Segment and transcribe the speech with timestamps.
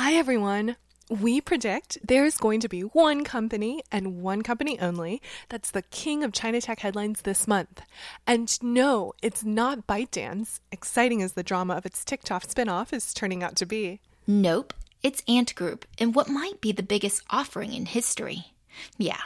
[0.00, 0.76] Hi, everyone.
[1.10, 6.22] We predict there's going to be one company and one company only that's the king
[6.22, 7.82] of China tech headlines this month.
[8.24, 13.42] And no, it's not ByteDance, exciting as the drama of its TikTok spinoff is turning
[13.42, 14.00] out to be.
[14.24, 14.72] Nope,
[15.02, 18.52] it's Ant Group and what might be the biggest offering in history.
[18.98, 19.22] Yeah,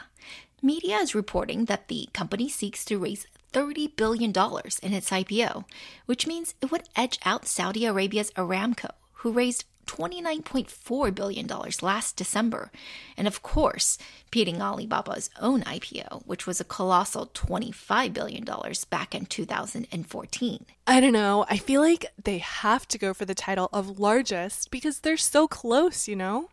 [0.63, 5.67] media is reporting that the company seeks to raise $30 billion in its IPO,
[6.07, 11.47] which means it would edge out Saudi Arabia's Aramco, who raised $29.4 billion
[11.83, 12.71] last December,
[13.17, 13.99] and of course,
[14.31, 18.45] beating Alibaba's own IPO, which was a colossal $25 billion
[18.91, 20.67] back in 2014.
[20.87, 21.45] I don't know.
[21.49, 25.47] I feel like they have to go for the title of largest because they're so
[25.47, 26.49] close, you know?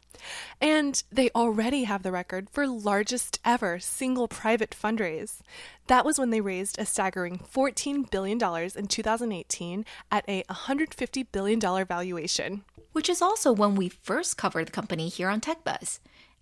[0.59, 5.39] And they already have the record for largest ever single private fundraise.
[5.88, 8.38] That was when they raised a staggering $14 billion
[8.75, 12.64] in 2018 at a $150 billion valuation.
[12.91, 15.99] Which is also when we first covered the company here on TechBuzz.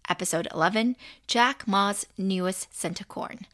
[0.10, 0.96] Episode 11
[1.28, 3.46] Jack Ma's newest centacorn.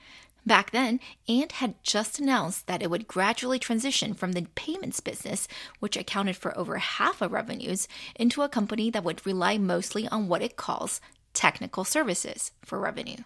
[0.45, 5.47] Back then, Ant had just announced that it would gradually transition from the payments business,
[5.79, 10.27] which accounted for over half of revenues, into a company that would rely mostly on
[10.27, 10.99] what it calls
[11.33, 13.23] technical services for revenue.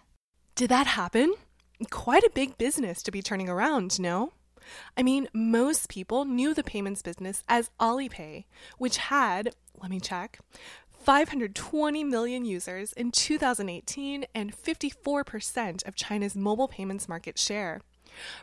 [0.54, 1.34] Did that happen?
[1.90, 4.32] Quite a big business to be turning around, no?
[4.96, 8.44] I mean, most people knew the payments business as Alipay,
[8.78, 10.40] which had, let me check,
[10.90, 17.80] 520 million users in 2018 and 54% of China's mobile payments market share.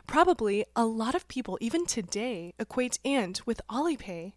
[0.06, 4.32] Probably a lot of people, even today, equate Ant with Alipay,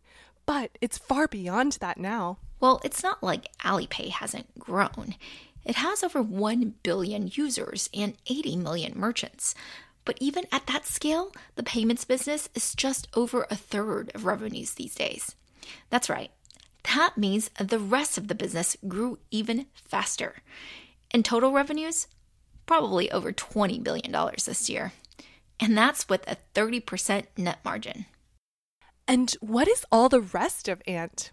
[0.46, 2.40] but it's far beyond that now.
[2.60, 5.16] Well, it's not like Alipay hasn't grown.
[5.66, 9.56] It has over 1 billion users and 80 million merchants.
[10.10, 14.74] But even at that scale, the payments business is just over a third of revenues
[14.74, 15.36] these days.
[15.92, 16.32] That's right,
[16.96, 20.38] that means the rest of the business grew even faster.
[21.14, 22.08] In total revenues,
[22.66, 24.12] probably over $20 billion
[24.44, 24.94] this year.
[25.60, 28.08] And that's with a 30% net margin.
[29.08, 31.30] And what is all the rest of Ant?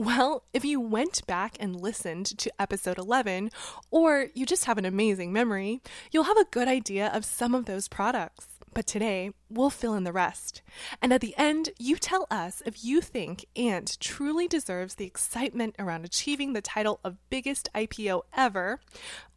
[0.00, 3.50] Well, if you went back and listened to episode 11,
[3.90, 7.66] or you just have an amazing memory, you'll have a good idea of some of
[7.66, 8.49] those products.
[8.72, 10.62] But today, we'll fill in the rest.
[11.02, 15.74] And at the end, you tell us if you think Ant truly deserves the excitement
[15.78, 18.80] around achieving the title of biggest IPO ever,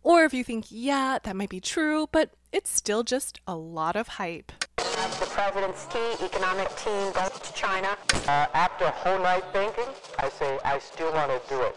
[0.03, 3.95] or if you think, yeah, that might be true, but it's still just a lot
[3.95, 4.51] of hype.
[4.75, 7.97] The president's key economic team goes to China.
[8.27, 9.85] Uh, after a whole night thinking,
[10.19, 11.75] I say I still want to do it.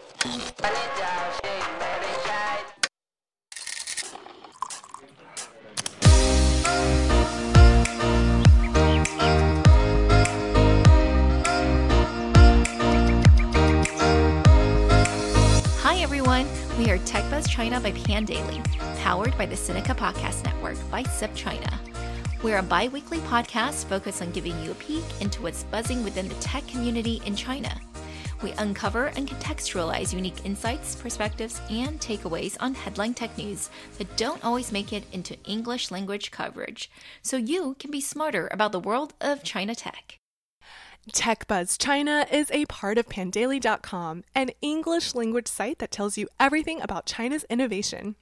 [16.77, 18.63] We are TechBuzz China by Pandaily,
[18.99, 21.75] powered by the Sinica Podcast Network by SupChina.
[22.43, 26.27] We're a bi weekly podcast focused on giving you a peek into what's buzzing within
[26.27, 27.81] the tech community in China.
[28.43, 34.45] We uncover and contextualize unique insights, perspectives, and takeaways on headline tech news that don't
[34.45, 36.91] always make it into English language coverage,
[37.23, 40.19] so you can be smarter about the world of China tech.
[41.13, 46.81] TechBuzz China is a part of Pandaily.com, an English language site that tells you everything
[46.81, 48.15] about China's innovation.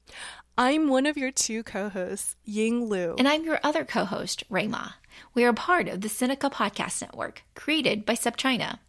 [0.56, 3.16] I'm one of your two co hosts, Ying Lu.
[3.18, 4.90] And I'm your other co host, Rui Ma.
[5.34, 8.80] We are a part of the Sinica Podcast Network, created by SupChina.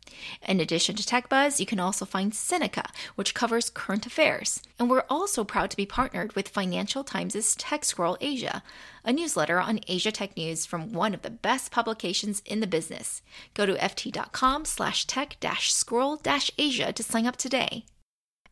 [0.47, 4.63] In addition to TechBuzz, you can also find Sinica, which covers current affairs.
[4.79, 8.63] And we're also proud to be partnered with Financial Times' Tech Scroll Asia,
[9.05, 13.23] a newsletter on Asia tech news from one of the best publications in the business.
[13.55, 16.21] Go to ft.com slash tech scroll
[16.59, 17.85] asia to sign up today.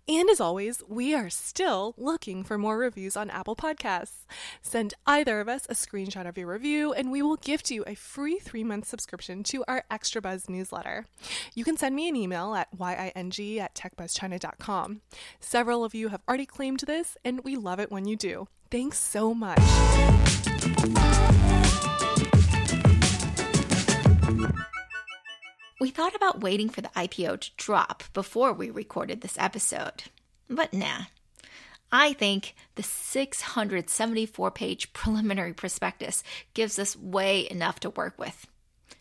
[0.07, 4.27] And as always, we are still looking for more reviews on Apple Podcasts.
[4.61, 7.95] Send either of us a screenshot of your review, and we will gift you a
[7.95, 11.07] free three month subscription to our Extra Buzz newsletter.
[11.55, 15.01] You can send me an email at ying at techbuzzchina.com.
[15.41, 18.49] Several of you have already claimed this, and we love it when you do.
[18.71, 19.61] Thanks so much.
[25.81, 30.05] We thought about waiting for the IPO to drop before we recorded this episode,
[30.49, 31.07] but nah.
[31.91, 36.23] I think the 674 page preliminary prospectus
[36.55, 38.47] gives us way enough to work with.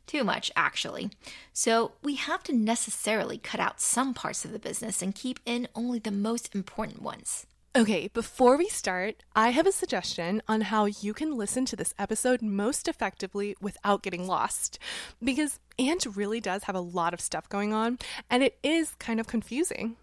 [0.06, 1.12] Too much, actually.
[1.54, 5.68] So we have to necessarily cut out some parts of the business and keep in
[5.76, 7.46] only the most important ones.
[7.75, 11.96] Okay, before we start, I have a suggestion on how you can listen to this
[11.98, 14.78] episode most effectively without getting lost.
[15.24, 17.98] Because Ant really does have a lot of stuff going on,
[18.30, 19.96] and it is kind of confusing.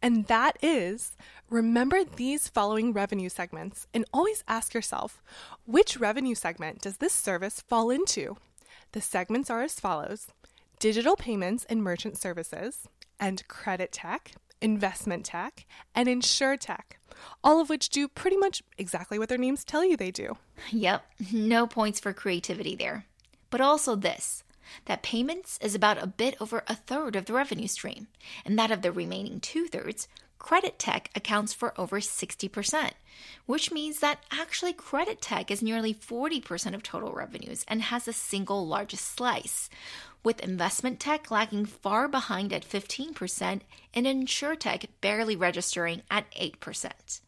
[0.00, 1.14] And that is
[1.50, 5.22] remember these following revenue segments and always ask yourself
[5.66, 8.38] which revenue segment does this service fall into?
[8.92, 10.28] The segments are as follows
[10.78, 12.88] digital payments and merchant services,
[13.20, 14.32] and credit tech,
[14.64, 16.98] investment tech, and insure tech,
[17.44, 20.38] all of which do pretty much exactly what their names tell you they do.
[20.70, 23.04] Yep, no points for creativity there.
[23.50, 24.42] But also this
[24.86, 28.06] that payments is about a bit over a third of the revenue stream,
[28.46, 30.08] and that of the remaining two thirds,
[30.38, 32.90] credit tech accounts for over 60%,
[33.44, 38.12] which means that actually credit tech is nearly 40% of total revenues and has the
[38.14, 39.68] single largest slice,
[40.24, 43.60] with investment tech lagging far behind at 15%
[43.92, 47.20] and insurtech barely registering at 8%.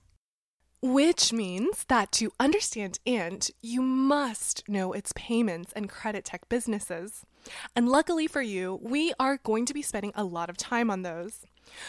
[0.83, 7.25] Which means that to understand Ant, you must know its payments and credit tech businesses.
[7.75, 11.03] And luckily for you, we are going to be spending a lot of time on
[11.03, 11.45] those.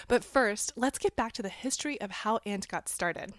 [0.07, 3.33] But first, let's get back to the history of how Ant got started.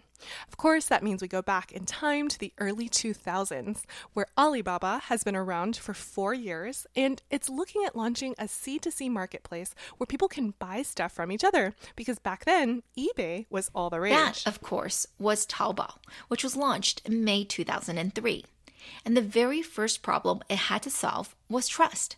[0.48, 3.82] Of course, that means we go back in time to the early 2000s,
[4.12, 9.10] where Alibaba has been around for four years and it's looking at launching a C2C
[9.10, 11.74] marketplace where people can buy stuff from each other.
[11.96, 14.44] Because back then, eBay was all the rage.
[14.44, 15.94] That, of course, was Taobao,
[16.28, 18.44] which was launched in May 2003.
[19.04, 22.16] And the very first problem it had to solve was trust.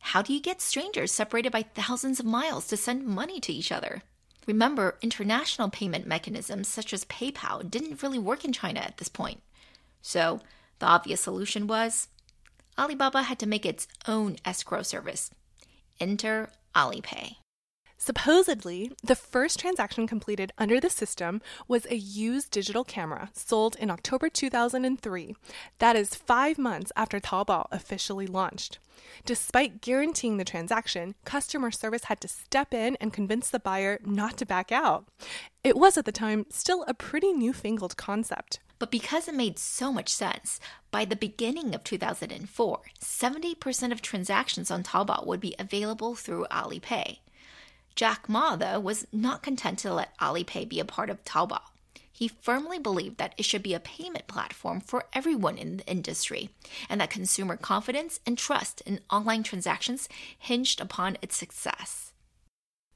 [0.00, 3.70] How do you get strangers separated by thousands of miles to send money to each
[3.70, 4.02] other?
[4.46, 9.40] Remember, international payment mechanisms such as PayPal didn't really work in China at this point.
[10.02, 10.40] So,
[10.78, 12.08] the obvious solution was
[12.78, 15.30] Alibaba had to make its own escrow service.
[16.00, 17.36] Enter Alipay.
[18.02, 23.90] Supposedly, the first transaction completed under the system was a used digital camera sold in
[23.90, 25.36] October 2003.
[25.80, 28.78] That is five months after Taobao officially launched.
[29.26, 34.38] Despite guaranteeing the transaction, customer service had to step in and convince the buyer not
[34.38, 35.04] to back out.
[35.62, 38.60] It was at the time still a pretty newfangled concept.
[38.78, 40.58] But because it made so much sense,
[40.90, 47.18] by the beginning of 2004, 70% of transactions on Taobao would be available through Alipay.
[48.00, 51.60] Jack Ma, though, was not content to let Alipay be a part of Taobao.
[52.10, 56.48] He firmly believed that it should be a payment platform for everyone in the industry,
[56.88, 60.08] and that consumer confidence and trust in online transactions
[60.38, 62.14] hinged upon its success.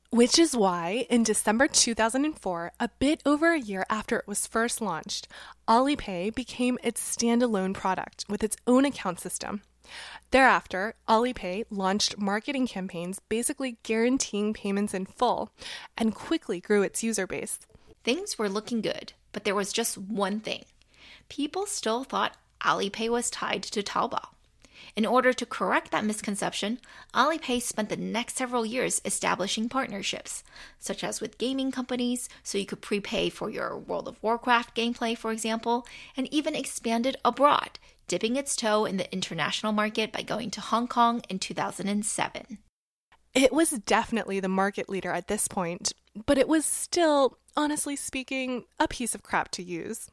[0.08, 4.80] Which is why, in December 2004, a bit over a year after it was first
[4.80, 5.28] launched,
[5.68, 9.60] Alipay became its standalone product with its own account system.
[10.30, 15.50] Thereafter, Alipay launched marketing campaigns basically guaranteeing payments in full
[15.96, 17.60] and quickly grew its user base.
[18.02, 20.64] Things were looking good, but there was just one thing.
[21.28, 24.28] People still thought Alipay was tied to Taobao.
[24.96, 26.78] In order to correct that misconception,
[27.14, 30.44] Alipay spent the next several years establishing partnerships,
[30.78, 35.16] such as with gaming companies, so you could prepay for your World of Warcraft gameplay,
[35.16, 35.86] for example,
[36.16, 40.88] and even expanded abroad dipping its toe in the international market by going to Hong
[40.88, 42.58] Kong in 2007.
[43.34, 45.92] It was definitely the market leader at this point,
[46.26, 50.10] but it was still, honestly speaking, a piece of crap to use.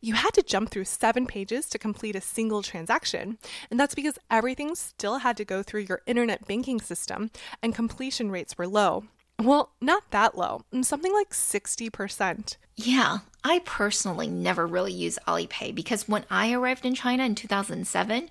[0.00, 3.38] You had to jump through seven pages to complete a single transaction,
[3.70, 7.30] and that's because everything still had to go through your internet banking system,
[7.62, 9.04] and completion rates were low.
[9.38, 12.56] Well, not that low, something like 60%.
[12.76, 18.30] Yeah, I personally never really use Alipay because when I arrived in China in 2007,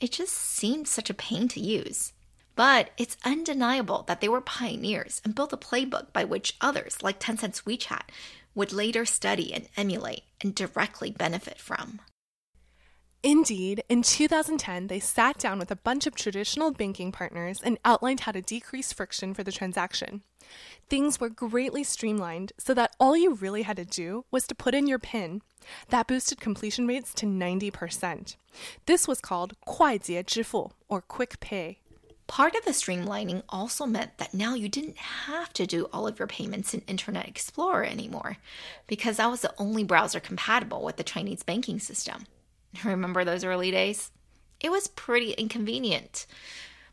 [0.00, 2.12] it just seemed such a pain to use.
[2.56, 7.18] But it's undeniable that they were pioneers and built a playbook by which others, like
[7.18, 8.02] Tencent's WeChat,
[8.54, 12.00] would later study and emulate and directly benefit from.
[13.24, 18.20] Indeed, in 2010, they sat down with a bunch of traditional banking partners and outlined
[18.20, 20.22] how to decrease friction for the transaction.
[20.89, 24.73] Things were greatly streamlined so that all you really had to do was to put
[24.73, 25.41] in your PIN.
[25.89, 28.35] That boosted completion rates to 90%.
[28.87, 31.77] This was called 快捷支付 or quick pay.
[32.25, 36.19] Part of the streamlining also meant that now you didn't have to do all of
[36.19, 38.37] your payments in Internet Explorer anymore,
[38.85, 42.27] because that was the only browser compatible with the Chinese banking system.
[42.83, 44.11] Remember those early days?
[44.59, 46.27] It was pretty inconvenient.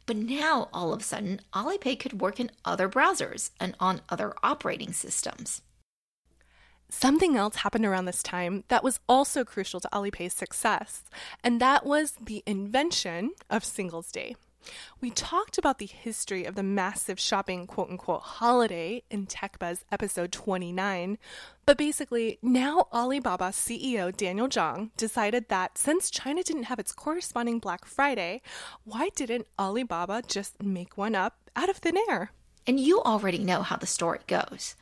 [0.06, 4.34] But now, all of a sudden, Alipay could work in other browsers and on other
[4.44, 5.62] operating systems.
[6.90, 11.04] Something else happened around this time that was also crucial to Alipay's success,
[11.44, 14.36] and that was the invention of Singles Day.
[15.00, 20.32] We talked about the history of the massive shopping quote unquote holiday in TechBuzz episode
[20.32, 21.18] 29,
[21.66, 27.60] but basically, now Alibaba CEO Daniel Zhang decided that since China didn't have its corresponding
[27.60, 28.42] Black Friday,
[28.84, 32.32] why didn't Alibaba just make one up out of thin air?
[32.68, 34.76] And you already know how the story goes.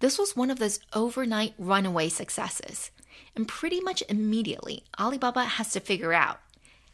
[0.00, 2.90] This was one of those overnight runaway successes.
[3.34, 6.40] And pretty much immediately, Alibaba has to figure out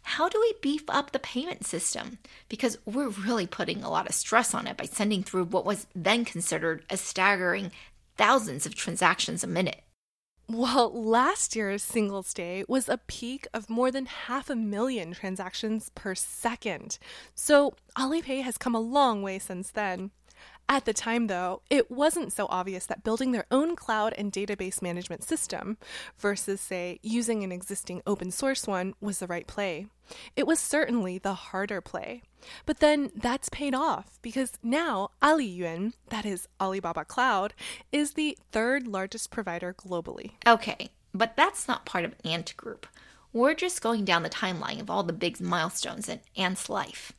[0.04, 2.18] how do we beef up the payment system?
[2.48, 5.86] Because we're really putting a lot of stress on it by sending through what was
[5.94, 7.72] then considered a staggering
[8.16, 9.82] thousands of transactions a minute.
[10.46, 15.90] Well, last year's Singles Day was a peak of more than half a million transactions
[15.94, 16.98] per second.
[17.34, 20.10] So Alipay has come a long way since then.
[20.68, 24.80] At the time, though, it wasn't so obvious that building their own cloud and database
[24.80, 25.76] management system
[26.18, 29.86] versus, say, using an existing open source one was the right play.
[30.36, 32.22] It was certainly the harder play.
[32.66, 37.54] But then that's paid off because now Aliyun, that is Alibaba Cloud,
[37.92, 40.32] is the third largest provider globally.
[40.46, 42.86] Okay, but that's not part of Ant Group.
[43.32, 47.12] We're just going down the timeline of all the big milestones in Ant's life.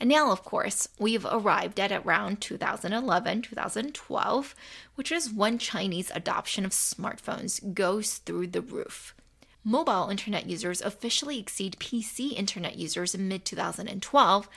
[0.00, 4.54] And now, of course, we've arrived at around 2011, 2012,
[4.94, 9.14] which is when Chinese adoption of smartphones goes through the roof.
[9.64, 14.48] Mobile internet users officially exceed PC internet users in mid 2012,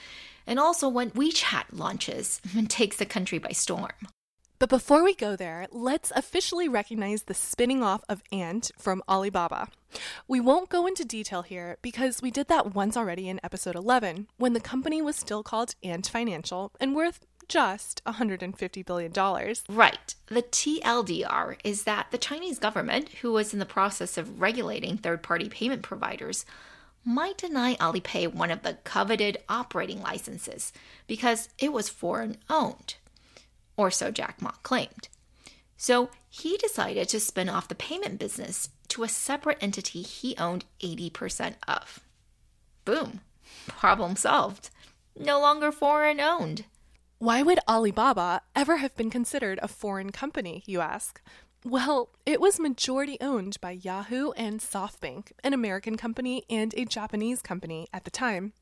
[0.46, 3.92] and also when WeChat launches and takes the country by storm.
[4.62, 9.66] But before we go there, let's officially recognize the spinning off of Ant from Alibaba.
[10.28, 14.28] We won't go into detail here because we did that once already in episode 11
[14.36, 19.12] when the company was still called Ant Financial and worth just $150 billion.
[19.68, 20.14] Right.
[20.26, 25.24] The TLDR is that the Chinese government, who was in the process of regulating third
[25.24, 26.46] party payment providers,
[27.04, 30.72] might deny Alipay one of the coveted operating licenses
[31.08, 32.94] because it was foreign owned
[33.76, 35.08] or so Jack Ma claimed.
[35.76, 40.64] So he decided to spin off the payment business to a separate entity he owned
[40.80, 42.00] 80% of.
[42.84, 43.20] Boom,
[43.66, 44.70] problem solved.
[45.18, 46.64] No longer foreign owned.
[47.18, 51.20] Why would Alibaba ever have been considered a foreign company, you ask?
[51.64, 57.40] Well, it was majority owned by Yahoo and SoftBank, an American company and a Japanese
[57.40, 58.52] company at the time.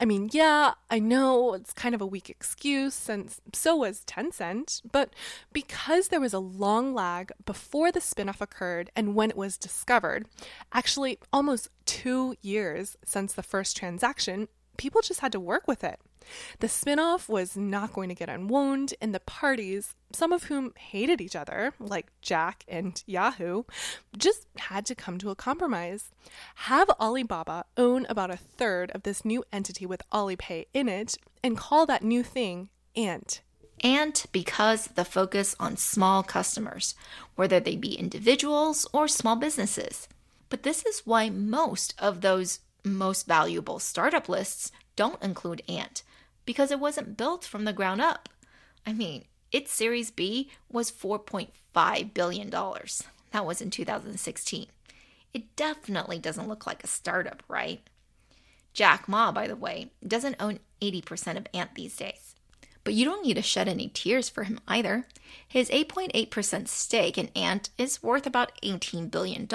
[0.00, 4.82] I mean, yeah, I know it's kind of a weak excuse, since so was Tencent,
[4.90, 5.12] but
[5.52, 10.26] because there was a long lag before the spinoff occurred and when it was discovered,
[10.72, 16.00] actually almost two years since the first transaction, people just had to work with it.
[16.60, 21.20] The spinoff was not going to get unwound, and the parties, some of whom hated
[21.20, 23.64] each other, like Jack and Yahoo,
[24.16, 26.10] just had to come to a compromise.
[26.54, 31.56] Have Alibaba own about a third of this new entity with Alipay in it, and
[31.56, 33.40] call that new thing Ant.
[33.84, 36.94] Ant because the focus on small customers,
[37.36, 40.08] whether they be individuals or small businesses.
[40.48, 46.02] But this is why most of those most valuable startup lists don't include Ant
[46.44, 48.28] because it wasn't built from the ground up.
[48.86, 52.50] I mean, its Series B was $4.5 billion.
[52.50, 54.66] That was in 2016.
[55.34, 57.80] It definitely doesn't look like a startup, right?
[58.72, 62.34] Jack Ma, by the way, doesn't own 80% of Ant these days.
[62.84, 65.06] But you don't need to shed any tears for him either.
[65.46, 69.46] His 8.8% stake in Ant is worth about $18 billion,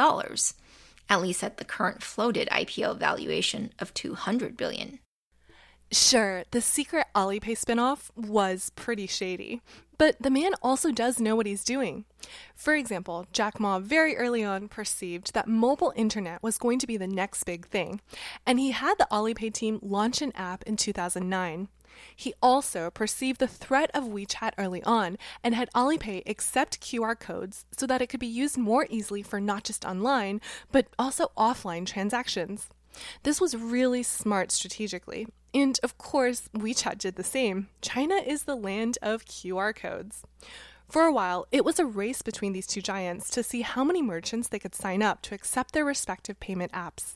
[1.10, 5.00] at least at the current floated IPO valuation of 200 billion.
[5.92, 9.62] Sure, the secret Alipay spinoff was pretty shady,
[10.00, 12.06] but the man also does know what he's doing.
[12.56, 16.98] For example, Jack Ma very early on perceived that mobile internet was going to be
[16.98, 18.02] the next big thing,
[18.44, 21.68] and he had the Alipay team launch an app in 2009.
[22.16, 27.66] He also perceived the threat of WeChat early on and had Alipay accept QR codes
[27.78, 31.86] so that it could be used more easily for not just online, but also offline
[31.86, 32.70] transactions.
[33.24, 35.28] This was really smart strategically.
[35.54, 37.70] And of course, WeChat did the same.
[37.82, 40.24] China is the land of QR codes.
[40.88, 44.02] For a while, it was a race between these two giants to see how many
[44.02, 47.16] merchants they could sign up to accept their respective payment apps.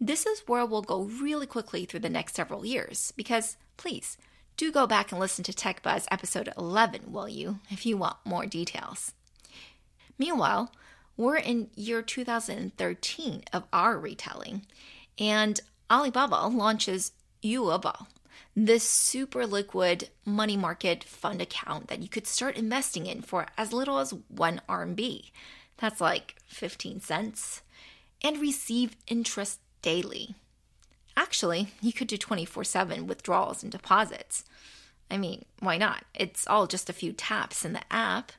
[0.00, 4.16] This is where we'll go really quickly through the next several years because, please,
[4.56, 8.16] do go back and listen to Tech Buzz episode 11, will you, if you want
[8.24, 9.12] more details.
[10.18, 10.72] Meanwhile,
[11.16, 14.62] we're in year 2013 of our retelling,
[15.18, 17.12] and Alibaba launches
[17.42, 18.06] Yuebao,
[18.56, 23.72] this super liquid money market fund account that you could start investing in for as
[23.72, 25.30] little as 1 RMB.
[25.78, 27.62] That's like 15 cents.
[28.22, 30.34] And receive interest daily.
[31.16, 34.44] Actually, you could do 24 7 withdrawals and deposits.
[35.10, 36.04] I mean, why not?
[36.14, 38.32] It's all just a few taps in the app.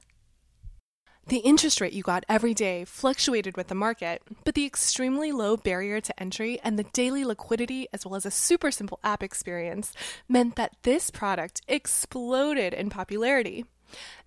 [1.28, 5.58] The interest rate you got every day fluctuated with the market, but the extremely low
[5.58, 9.92] barrier to entry and the daily liquidity, as well as a super simple app experience,
[10.30, 13.66] meant that this product exploded in popularity.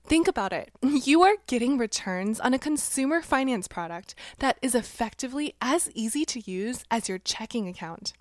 [0.06, 0.70] Think about it.
[0.82, 6.50] You are getting returns on a consumer finance product that is effectively as easy to
[6.50, 8.12] use as your checking account.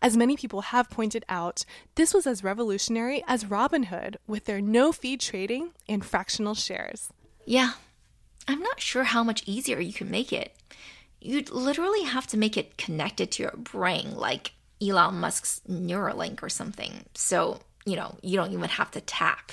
[0.00, 4.92] As many people have pointed out, this was as revolutionary as Robinhood with their no
[4.92, 7.10] fee trading and fractional shares.
[7.44, 7.72] Yeah,
[8.46, 10.54] I'm not sure how much easier you can make it.
[11.20, 16.48] You'd literally have to make it connected to your brain, like Elon Musk's Neuralink or
[16.48, 17.04] something.
[17.14, 19.52] So, you know, you don't even have to tap.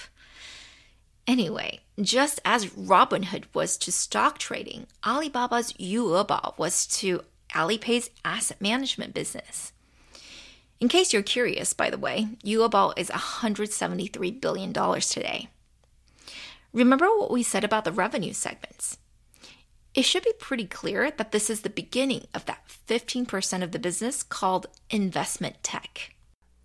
[1.28, 9.14] Anyway, just as Robinhood was to stock trading, Alibaba's Yuebao was to Alipay's asset management
[9.14, 9.72] business.
[10.80, 15.50] In case you're curious, by the way, Yuebao is $173 billion today.
[16.74, 18.98] Remember what we said about the revenue segments.
[19.94, 23.80] It should be pretty clear that this is the beginning of that 15% of the
[23.80, 26.15] business called investment tech.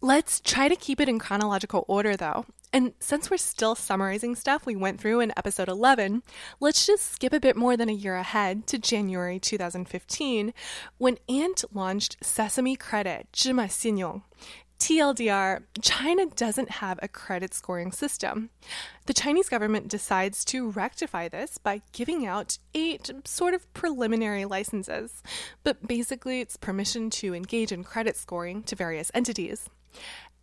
[0.01, 2.45] Let's try to keep it in chronological order though.
[2.72, 6.22] And since we're still summarizing stuff we went through in episode 11,
[6.60, 10.53] let's just skip a bit more than a year ahead to January 2015
[11.00, 14.22] when Ant launched Sesame Credit, 芝麻信用.
[14.77, 18.51] TLDR, China doesn't have a credit scoring system.
[19.07, 25.24] The Chinese government decides to rectify this by giving out eight sort of preliminary licenses,
[25.63, 29.69] but basically it's permission to engage in credit scoring to various entities.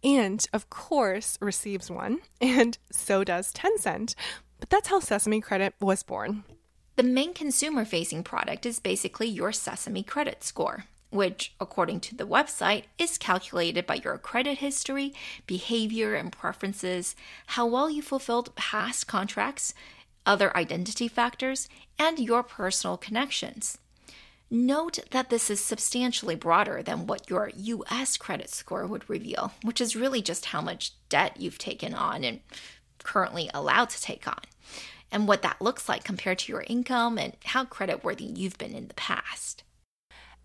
[0.04, 4.16] And, of course, receives one, and so does Tencent.
[4.60, 6.44] But that's how Sesame Credit was born.
[6.96, 12.28] The main consumer facing product is basically your Sesame credit score which, according to the
[12.28, 15.14] website, is calculated by your credit history,
[15.46, 17.16] behavior, and preferences,
[17.48, 19.74] how well you fulfilled past contracts,
[20.26, 23.78] other identity factors, and your personal connections.
[24.50, 29.82] Note that this is substantially broader than what your US credit score would reveal, which
[29.82, 32.40] is really just how much debt you've taken on and
[33.04, 34.40] currently allowed to take on,
[35.12, 38.88] and what that looks like compared to your income and how creditworthy you've been in
[38.88, 39.64] the past.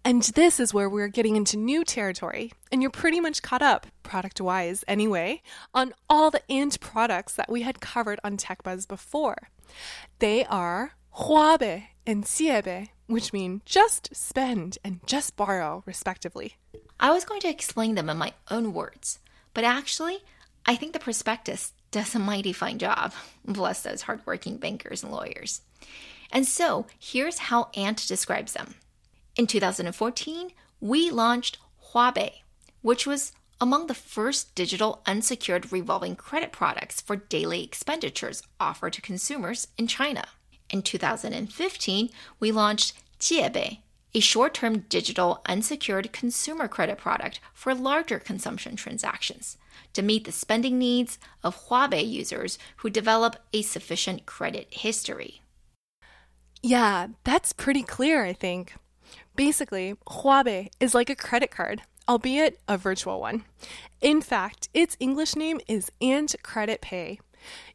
[0.05, 3.87] And this is where we're getting into new territory, and you're pretty much caught up,
[4.03, 9.49] product wise anyway, on all the Ant products that we had covered on TechBuzz before.
[10.19, 16.57] They are Huabei and Jiebei, which mean just spend and just borrow, respectively.
[17.01, 19.19] I was going to explain them in my own words,
[19.55, 20.19] but actually,
[20.67, 23.13] I think the prospectus does a mighty fine job.
[23.45, 25.63] Bless those hardworking bankers and lawyers.
[26.31, 28.75] And so, here's how Ant describes them.
[29.37, 31.59] In 2014, we launched
[31.93, 32.33] Huabei,
[32.81, 39.01] which was among the first digital unsecured revolving credit products for daily expenditures offered to
[39.01, 40.25] consumers in China.
[40.73, 42.09] In 2015,
[42.41, 43.81] we launched Jiebei,
[44.15, 49.59] a short term digital unsecured consumer credit product for larger consumption transactions
[49.93, 55.43] to meet the spending needs of Huabei users who develop a sufficient credit history.
[56.63, 58.75] Yeah, that's pretty clear, I think.
[59.37, 63.45] Basically, Huabei is like a credit card, albeit a virtual one.
[64.01, 67.19] In fact, its English name is Ant Credit Pay.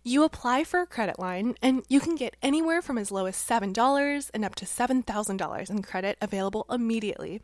[0.07, 3.35] You apply for a credit line, and you can get anywhere from as low as
[3.35, 7.41] $7 and up to $7,000 in credit available immediately.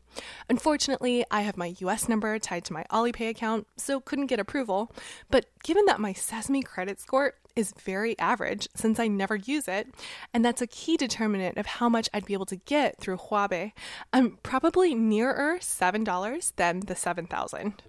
[0.48, 4.96] Unfortunately, I have my US number tied to my Alipay account, so couldn't get approval.
[5.30, 9.94] But given that my Sesame credit score is very average since I never use it,
[10.34, 13.74] and that's a key determinant of how much I'd be able to get through Huabei,
[14.14, 17.84] I'm probably nearer $7 than the 7000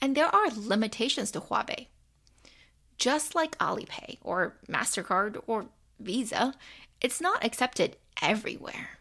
[0.00, 1.88] And there are limitations to Huabei
[3.00, 5.66] just like Alipay or MasterCard or
[5.98, 6.54] Visa,
[7.00, 8.98] it's not accepted everywhere.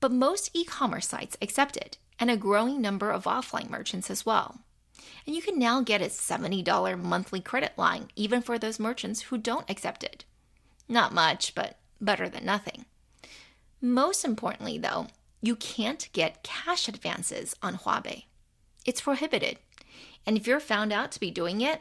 [0.00, 4.24] But most e commerce sites accept it, and a growing number of offline merchants as
[4.24, 4.60] well.
[5.26, 9.38] And you can now get a $70 monthly credit line even for those merchants who
[9.38, 10.24] don't accept it.
[10.88, 12.86] Not much, but better than nothing.
[13.80, 15.08] Most importantly, though,
[15.42, 18.24] you can't get cash advances on Huabei.
[18.84, 19.58] It's prohibited.
[20.24, 21.80] And if you're found out to be doing it,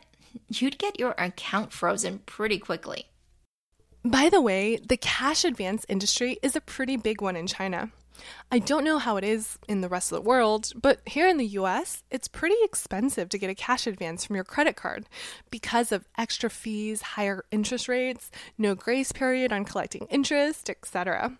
[0.49, 3.07] you'd get your account frozen pretty quickly.
[4.03, 7.91] By the way, the cash advance industry is a pretty big one in China.
[8.51, 11.37] I don't know how it is in the rest of the world, but here in
[11.37, 15.07] the US, it's pretty expensive to get a cash advance from your credit card
[15.49, 21.37] because of extra fees, higher interest rates, no grace period on collecting interest, etc.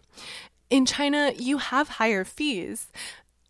[0.70, 2.92] In China, you have higher fees,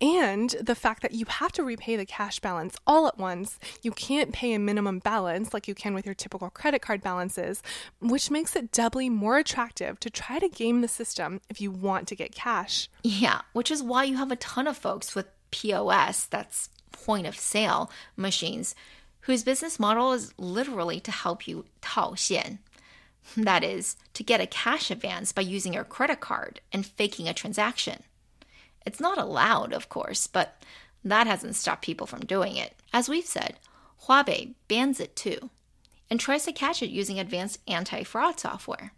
[0.00, 3.58] and the fact that you have to repay the cash balance all at once.
[3.82, 7.62] You can't pay a minimum balance like you can with your typical credit card balances,
[8.00, 12.08] which makes it doubly more attractive to try to game the system if you want
[12.08, 12.88] to get cash.
[13.02, 17.38] Yeah, which is why you have a ton of folks with POS, that's point of
[17.38, 18.74] sale machines,
[19.20, 22.58] whose business model is literally to help you 套现.
[23.36, 27.34] That is, to get a cash advance by using your credit card and faking a
[27.34, 28.02] transaction.
[28.86, 30.62] It's not allowed, of course, but
[31.04, 32.74] that hasn't stopped people from doing it.
[32.92, 33.56] As we've said,
[34.04, 35.50] Huabei bans it too
[36.08, 38.92] and tries to catch it using advanced anti fraud software.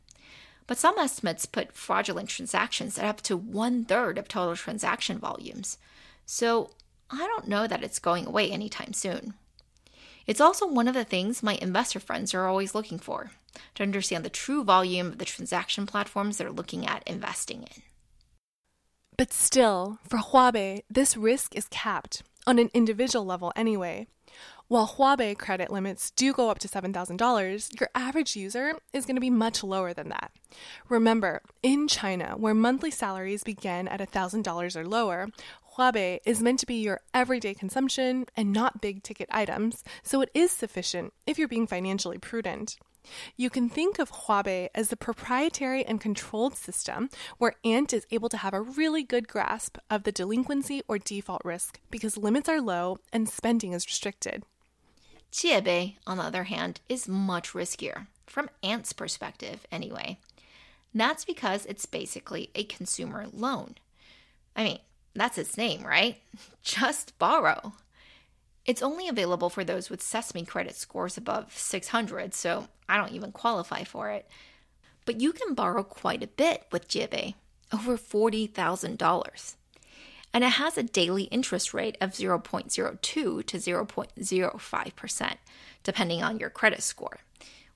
[0.66, 5.79] But some estimates put fraudulent transactions at up to one third of total transaction volumes.
[6.27, 6.70] So
[7.11, 9.33] I don't know that it's going away anytime soon.
[10.27, 13.31] It's also one of the things my investor friends are always looking for
[13.77, 17.83] to understand the true volume of the transaction platforms they're looking at investing in.
[19.19, 24.07] But still, for Huabei, this risk is capped on an individual level anyway.
[24.69, 29.21] While Huabei credit limits do go up to $7,000, your average user is going to
[29.21, 30.31] be much lower than that.
[30.89, 35.27] Remember, in China, where monthly salaries begin at $1,000 or lower,
[35.77, 40.31] Huabei is meant to be your everyday consumption and not big ticket items, so it
[40.33, 42.77] is sufficient if you're being financially prudent.
[43.37, 47.09] You can think of Huabei as the proprietary and controlled system
[47.39, 51.43] where Ant is able to have a really good grasp of the delinquency or default
[51.45, 54.45] risk because limits are low and spending is restricted.
[55.33, 60.19] Jiebei, on the other hand, is much riskier, from Ant's perspective anyway.
[60.95, 63.75] That's because it's basically a consumer loan.
[64.57, 64.79] I mean,
[65.15, 66.17] that's its name, right?
[66.63, 67.75] Just borrow.
[68.69, 73.33] It's only available for those with Sesame credit scores above 600, so I don't even
[73.33, 74.29] qualify for it.
[75.05, 77.35] But you can borrow quite a bit with Jiebei,
[77.73, 79.55] over $40,000
[80.33, 85.37] and it has a daily interest rate of 0.02 to 0.05%,
[85.83, 87.19] depending on your credit score,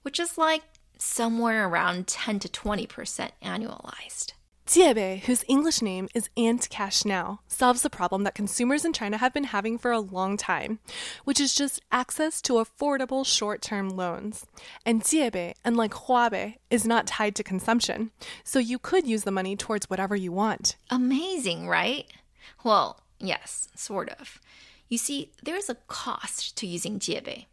[0.02, 0.62] which is like
[0.98, 4.32] somewhere around 10 to 20% annualized.
[4.72, 9.18] Jiebei, whose English name is Ant Cash Now, solves the problem that consumers in China
[9.18, 10.78] have been having for a long time,
[11.24, 14.46] which is just access to affordable short term loans.
[14.86, 18.12] And Jiebei, unlike Huabei, is not tied to consumption,
[18.44, 20.76] so you could use the money towards whatever you want.
[20.88, 22.06] Amazing, right?
[22.64, 24.40] Well, yes, sort of.
[24.88, 27.44] You see, there's a cost to using Jiebei.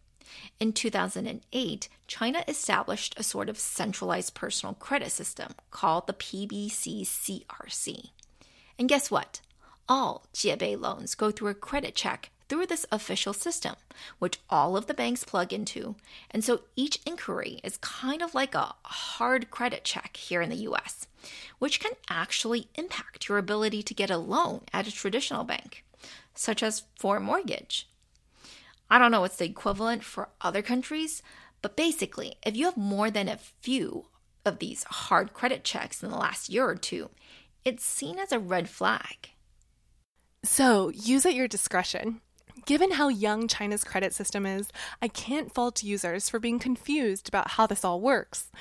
[0.59, 8.09] In 2008, China established a sort of centralized personal credit system called the PBC CRC.
[8.77, 9.41] And guess what?
[9.87, 13.75] All Jiebei loans go through a credit check through this official system,
[14.17, 15.95] which all of the banks plug into.
[16.31, 20.67] And so each inquiry is kind of like a hard credit check here in the
[20.67, 21.07] US,
[21.59, 25.83] which can actually impact your ability to get a loan at a traditional bank,
[26.33, 27.88] such as for a mortgage.
[28.89, 31.21] I don't know what's the equivalent for other countries,
[31.61, 34.07] but basically, if you have more than a few
[34.45, 37.09] of these hard credit checks in the last year or two,
[37.63, 39.31] it's seen as a red flag.
[40.43, 42.21] So use at your discretion.
[42.65, 44.69] Given how young China's credit system is,
[45.01, 48.51] I can't fault users for being confused about how this all works.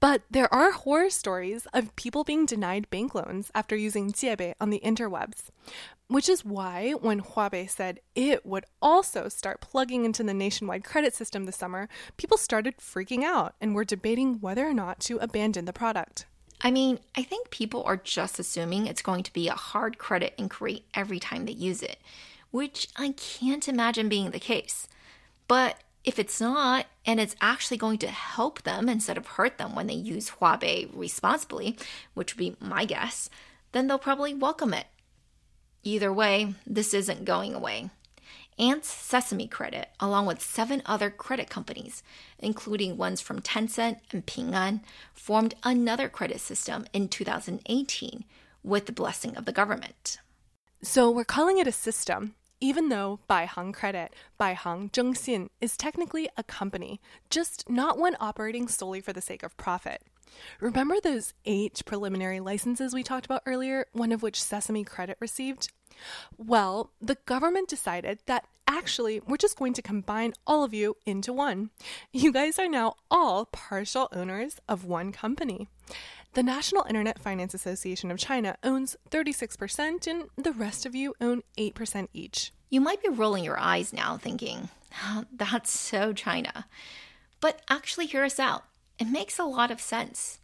[0.00, 4.70] But there are horror stories of people being denied bank loans after using Jiebei on
[4.70, 5.50] the interwebs.
[6.08, 11.14] Which is why, when Huabei said it would also start plugging into the nationwide credit
[11.14, 15.66] system this summer, people started freaking out and were debating whether or not to abandon
[15.66, 16.24] the product.
[16.60, 20.34] I mean, I think people are just assuming it's going to be a hard credit
[20.38, 21.98] inquiry every time they use it,
[22.50, 24.88] which I can't imagine being the case.
[25.46, 29.74] But if it's not, and it's actually going to help them instead of hurt them
[29.74, 31.76] when they use Huabei responsibly,
[32.14, 33.28] which would be my guess,
[33.72, 34.86] then they'll probably welcome it.
[35.84, 37.90] Either way, this isn't going away.
[38.58, 42.02] Ant's Sesame Credit, along with seven other credit companies,
[42.38, 44.80] including ones from Tencent and Ping An,
[45.14, 48.24] formed another credit system in 2018
[48.64, 50.18] with the blessing of the government.
[50.82, 56.42] So we're calling it a system, even though Baihang Credit, Baihang Zhengxin, is technically a
[56.42, 60.02] company, just not one operating solely for the sake of profit.
[60.60, 65.72] Remember those eight preliminary licenses we talked about earlier, one of which Sesame Credit received?
[66.36, 71.32] Well, the government decided that actually we're just going to combine all of you into
[71.32, 71.70] one.
[72.12, 75.68] You guys are now all partial owners of one company.
[76.34, 81.42] The National Internet Finance Association of China owns 36%, and the rest of you own
[81.56, 82.52] 8% each.
[82.70, 84.68] You might be rolling your eyes now, thinking,
[85.32, 86.66] that's so China.
[87.40, 88.64] But actually, hear us out.
[88.98, 90.40] It makes a lot of sense.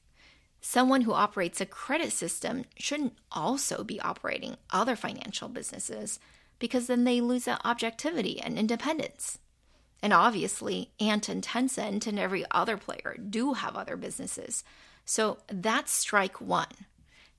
[0.61, 6.19] Someone who operates a credit system shouldn't also be operating other financial businesses
[6.59, 9.39] because then they lose that objectivity and independence.
[10.03, 14.65] And obviously, Ant and Tencent and every other player do have other businesses.
[15.05, 16.87] So that's strike one.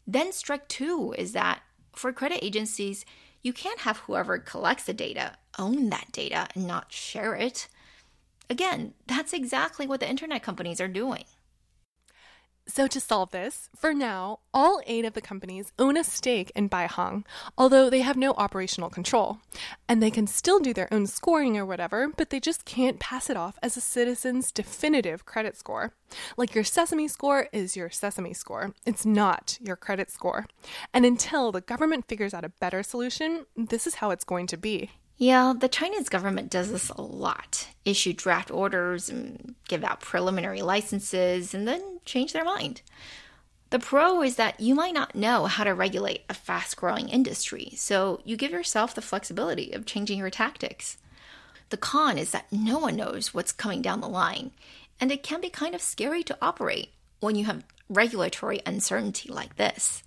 [0.07, 1.61] Then strike two is that
[1.93, 3.05] for credit agencies,
[3.41, 7.67] you can't have whoever collects the data own that data and not share it.
[8.49, 11.25] Again, that's exactly what the internet companies are doing.
[12.67, 16.67] So, to solve this, for now, all eight of the companies own a stake in
[16.67, 17.23] Baihang,
[17.59, 19.37] although they have no operational control.
[19.87, 23.29] And they can still do their own scoring or whatever, but they just can't pass
[23.29, 25.93] it off as a citizen's definitive credit score.
[26.37, 30.47] Like your Sesame score is your Sesame score, it's not your credit score.
[30.91, 34.57] And until the government figures out a better solution, this is how it's going to
[34.57, 34.89] be.
[35.17, 40.61] Yeah, the Chinese government does this a lot issue draft orders and give out preliminary
[40.61, 42.81] licenses and then change their mind.
[43.69, 47.71] The pro is that you might not know how to regulate a fast growing industry,
[47.75, 50.97] so you give yourself the flexibility of changing your tactics.
[51.69, 54.51] The con is that no one knows what's coming down the line,
[54.99, 59.55] and it can be kind of scary to operate when you have regulatory uncertainty like
[59.55, 60.03] this.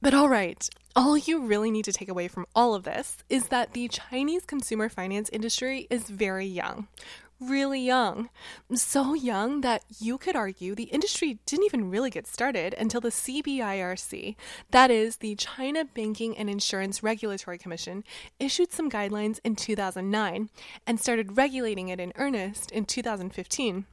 [0.00, 3.46] But all right, all you really need to take away from all of this is
[3.46, 6.88] that the Chinese consumer finance industry is very young.
[7.38, 8.30] Really young.
[8.74, 13.10] So young that you could argue the industry didn't even really get started until the
[13.10, 14.34] CBIRC,
[14.72, 18.02] that is, the China Banking and Insurance Regulatory Commission,
[18.40, 20.50] issued some guidelines in 2009
[20.84, 23.86] and started regulating it in earnest in 2015.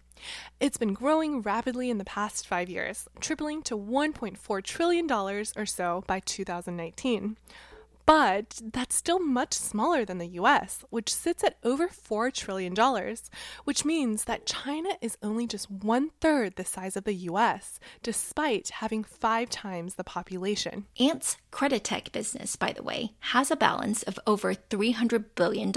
[0.60, 6.04] It's been growing rapidly in the past five years, tripling to $1.4 trillion or so
[6.08, 7.38] by 2019.
[8.06, 12.75] But that's still much smaller than the US, which sits at over $4 trillion,
[13.63, 18.69] which means that China is only just one third the size of the US, despite
[18.69, 20.86] having five times the population.
[20.99, 25.73] Ant's credit tech business, by the way, has a balance of over $300 billion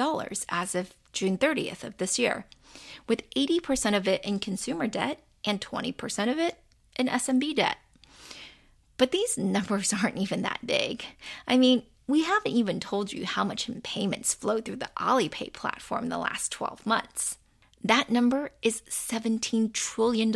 [0.50, 2.44] as of June 30th of this year
[3.08, 6.58] with 80% of it in consumer debt and 20% of it
[6.96, 7.78] in SMB debt.
[8.96, 11.04] But these numbers aren't even that big.
[11.46, 15.52] I mean, we haven't even told you how much in payments flowed through the Alipay
[15.52, 17.38] platform in the last 12 months.
[17.84, 20.34] That number is $17 trillion.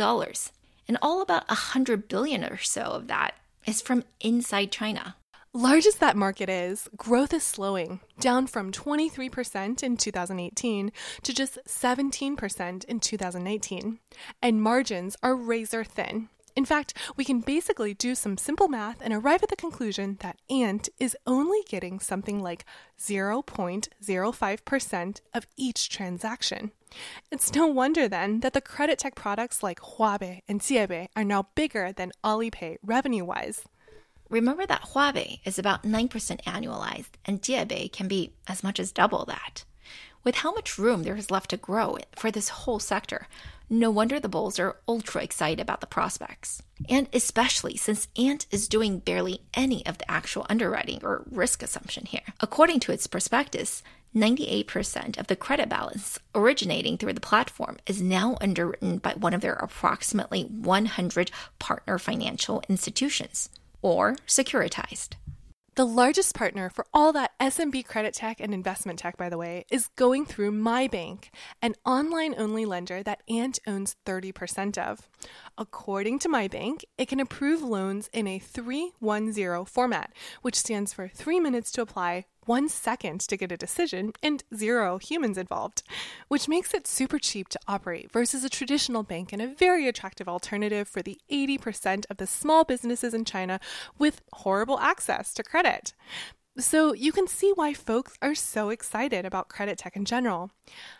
[0.87, 5.15] And all about 100 billion or so of that is from inside China.
[5.55, 11.59] Large as that market is, growth is slowing, down from 23% in 2018 to just
[11.67, 13.99] 17% in 2019.
[14.41, 16.29] And margins are razor thin.
[16.55, 20.39] In fact, we can basically do some simple math and arrive at the conclusion that
[20.49, 22.65] Ant is only getting something like
[22.99, 26.71] 0.05% of each transaction.
[27.31, 31.49] It's no wonder then that the credit tech products like Huabei and Jiebei are now
[31.53, 33.65] bigger than Alipay revenue wise.
[34.33, 39.25] Remember that Huabei is about 9% annualized, and Jiebei can be as much as double
[39.25, 39.63] that.
[40.23, 43.27] With how much room there is left to grow for this whole sector,
[43.69, 46.63] no wonder the bulls are ultra excited about the prospects.
[46.89, 52.07] And especially since Ant is doing barely any of the actual underwriting or risk assumption
[52.07, 52.33] here.
[52.39, 53.83] According to its prospectus,
[54.15, 59.41] 98% of the credit balance originating through the platform is now underwritten by one of
[59.41, 63.51] their approximately 100 partner financial institutions
[63.83, 65.17] or securitized.
[65.75, 69.65] The largest partner for all that SMB credit tech and investment tech, by the way,
[69.71, 71.29] is going through MyBank,
[71.63, 75.09] an online only lender that Ant owns 30% of.
[75.57, 81.39] According to MyBank, it can approve loans in a 310 format, which stands for three
[81.39, 85.83] minutes to apply, one second to get a decision, and zero humans involved,
[86.27, 90.27] which makes it super cheap to operate versus a traditional bank and a very attractive
[90.27, 93.59] alternative for the 80% of the small businesses in China
[93.97, 95.93] with horrible access to credit.
[96.57, 100.51] So you can see why folks are so excited about credit tech in general.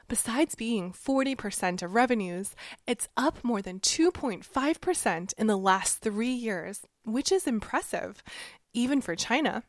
[0.07, 2.55] Besides being 40% of revenues,
[2.87, 8.23] it's up more than 2.5% in the last three years, which is impressive,
[8.73, 9.63] even for China.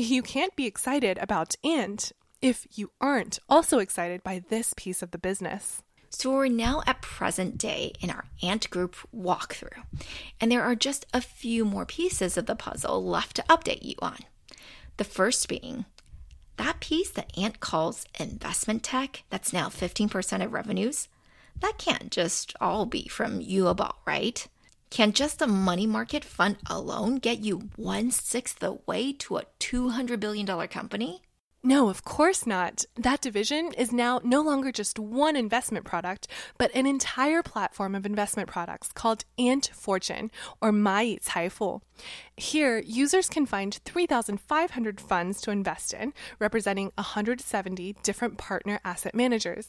[0.00, 5.10] You can't be excited about Ant if you aren't also excited by this piece of
[5.10, 5.82] the business.
[6.08, 9.84] So we're now at present day in our Ant Group walkthrough,
[10.40, 13.94] and there are just a few more pieces of the puzzle left to update you
[14.00, 14.16] on.
[14.96, 15.84] The first being
[16.56, 21.08] that piece that Ant calls investment tech, that's now 15% of revenues,
[21.60, 24.48] that can't just all be from Yuebao, right?
[24.90, 29.44] Can just a money market fund alone get you one sixth the way to a
[29.60, 31.22] $200 billion company?
[31.62, 32.84] No, of course not.
[32.96, 36.26] That division is now no longer just one investment product,
[36.58, 41.82] but an entire platform of investment products called Ant Fortune or Mai Caifu.
[42.36, 49.68] Here, users can find 3,500 funds to invest in, representing 170 different partner asset managers.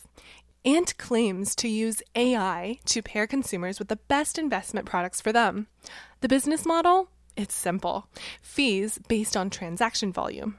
[0.63, 5.65] Ant claims to use AI to pair consumers with the best investment products for them.
[6.19, 7.09] The business model?
[7.35, 8.07] It's simple
[8.43, 10.57] fees based on transaction volume.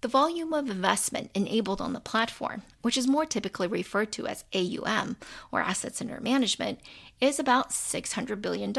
[0.00, 4.44] The volume of investment enabled on the platform, which is more typically referred to as
[4.52, 5.18] AUM
[5.52, 6.80] or assets under management,
[7.20, 8.74] is about $600 billion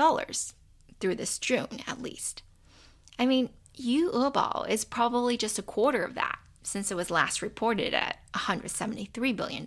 [0.99, 2.43] through this June at least.
[3.17, 7.93] I mean, Yuebao is probably just a quarter of that since it was last reported
[7.93, 9.65] at $173 billion.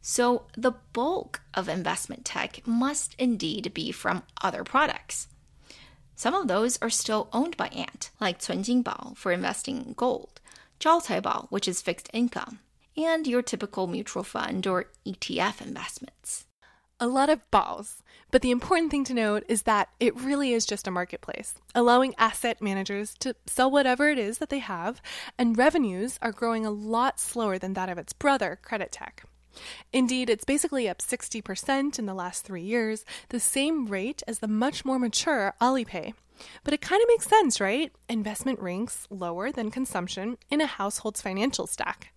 [0.00, 5.28] So the bulk of investment tech must indeed be from other products.
[6.16, 10.40] Some of those are still owned by Ant, like Cunjinbao for investing in gold,
[10.78, 12.58] Zhaocaibao, which is fixed income,
[12.96, 16.46] and your typical mutual fund or ETF investments.
[16.98, 20.66] A lot of balls, but the important thing to note is that it really is
[20.66, 25.00] just a marketplace, allowing asset managers to sell whatever it is that they have,
[25.38, 29.24] and revenues are growing a lot slower than that of its brother, Credit Tech.
[29.92, 34.48] Indeed, it's basically up 60% in the last three years, the same rate as the
[34.48, 36.14] much more mature Alipay.
[36.64, 37.92] But it kind of makes sense, right?
[38.08, 42.12] Investment ranks lower than consumption in a household's financial stack.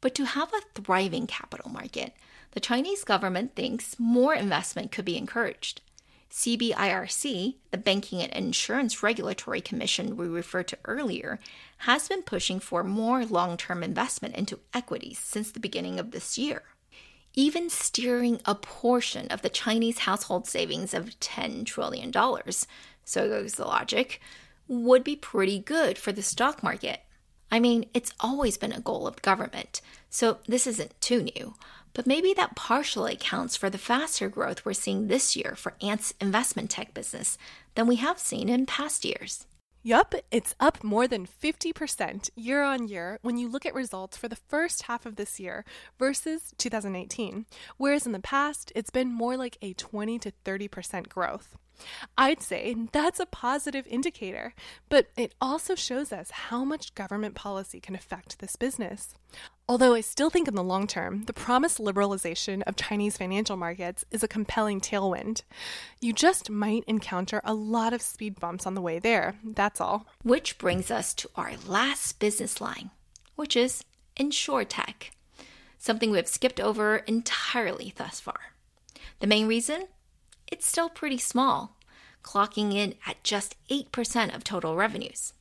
[0.00, 2.14] But to have a thriving capital market,
[2.52, 5.80] the Chinese government thinks more investment could be encouraged.
[6.30, 11.38] CBIRC, the Banking and Insurance Regulatory Commission we referred to earlier,
[11.78, 16.36] has been pushing for more long term investment into equities since the beginning of this
[16.36, 16.62] year
[17.34, 22.12] even steering a portion of the Chinese household savings of $10 trillion,
[23.04, 24.20] so goes the logic,
[24.68, 27.00] would be pretty good for the stock market.
[27.50, 31.54] I mean, it's always been a goal of government, so this isn't too new,
[31.92, 36.14] but maybe that partially accounts for the faster growth we're seeing this year for Ant's
[36.20, 37.38] investment tech business
[37.74, 39.46] than we have seen in past years.
[39.86, 44.28] Yup, it's up more than 50% year on year when you look at results for
[44.28, 45.62] the first half of this year
[45.98, 47.44] versus 2018,
[47.76, 51.58] whereas in the past, it's been more like a 20 to 30% growth.
[52.16, 54.54] I'd say that's a positive indicator,
[54.88, 59.14] but it also shows us how much government policy can affect this business.
[59.68, 64.04] Although I still think in the long term, the promised liberalization of Chinese financial markets
[64.10, 65.42] is a compelling tailwind.
[66.00, 70.06] You just might encounter a lot of speed bumps on the way there, that's all.
[70.22, 72.90] Which brings us to our last business line,
[73.36, 73.84] which is
[74.18, 75.10] InsurTech,
[75.78, 78.52] something we have skipped over entirely thus far.
[79.20, 79.86] The main reason?
[80.50, 81.76] It's still pretty small,
[82.22, 85.32] clocking in at just 8% of total revenues.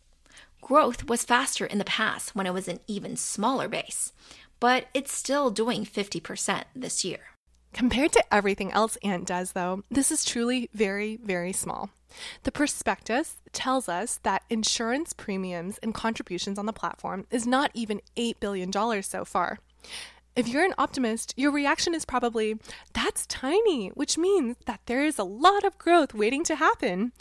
[0.62, 4.14] Growth was faster in the past when it was an even smaller base,
[4.60, 7.20] but it's still doing 50% this year.
[7.74, 11.90] Compared to everything else Ant does, though, this is truly very, very small.
[12.44, 18.02] The prospectus tells us that insurance premiums and contributions on the platform is not even
[18.16, 18.72] $8 billion
[19.04, 19.60] so far.
[20.36, 22.58] If you're an optimist, your reaction is probably,
[22.94, 27.12] that's tiny, which means that there is a lot of growth waiting to happen.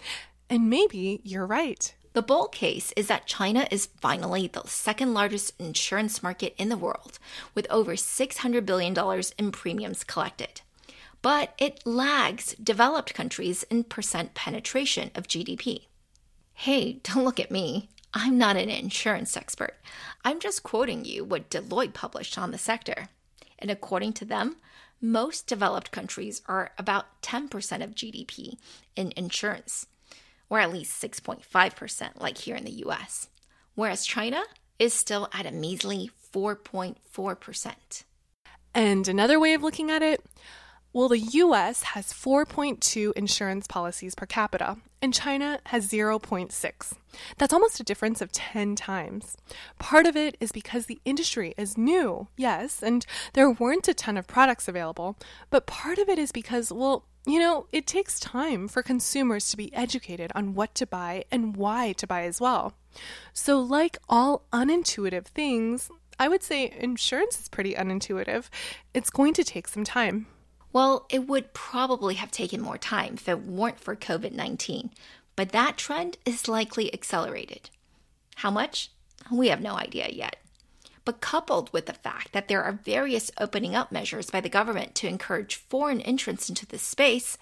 [0.48, 1.94] And maybe you're right.
[2.14, 6.76] The bull case is that China is finally the second largest insurance market in the
[6.78, 7.18] world,
[7.54, 10.62] with over $600 billion in premiums collected.
[11.20, 15.86] But it lags developed countries in percent penetration of GDP.
[16.54, 17.90] Hey, don't look at me.
[18.14, 19.76] I'm not an insurance expert.
[20.24, 23.08] I'm just quoting you what Deloitte published on the sector.
[23.58, 24.56] And according to them,
[25.00, 27.50] most developed countries are about 10%
[27.82, 28.56] of GDP
[28.94, 29.86] in insurance
[30.52, 33.30] or at least 6.5%, like here in the US,
[33.74, 34.42] whereas China
[34.78, 38.04] is still at a measly 4.4%.
[38.74, 40.22] And another way of looking at it,
[40.92, 46.92] well, the US has 4.2 insurance policies per capita, and China has 0.6.
[47.38, 49.36] That's almost a difference of 10 times.
[49.78, 54.16] Part of it is because the industry is new, yes, and there weren't a ton
[54.16, 55.16] of products available,
[55.50, 59.56] but part of it is because, well, you know, it takes time for consumers to
[59.56, 62.74] be educated on what to buy and why to buy as well.
[63.32, 68.48] So, like all unintuitive things, I would say insurance is pretty unintuitive.
[68.92, 70.26] It's going to take some time.
[70.72, 74.90] Well, it would probably have taken more time if it weren't for COVID 19,
[75.36, 77.70] but that trend is likely accelerated.
[78.36, 78.90] How much?
[79.30, 80.36] We have no idea yet.
[81.04, 84.94] But coupled with the fact that there are various opening up measures by the government
[84.96, 87.36] to encourage foreign entrance into this space,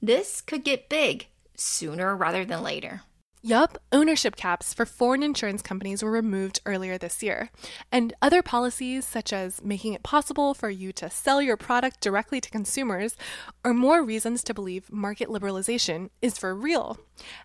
[0.00, 1.26] this could get big
[1.56, 3.02] sooner rather than later.
[3.44, 7.50] Yup, ownership caps for foreign insurance companies were removed earlier this year.
[7.90, 12.40] And other policies, such as making it possible for you to sell your product directly
[12.40, 13.16] to consumers,
[13.64, 17.00] are more reasons to believe market liberalization is for real.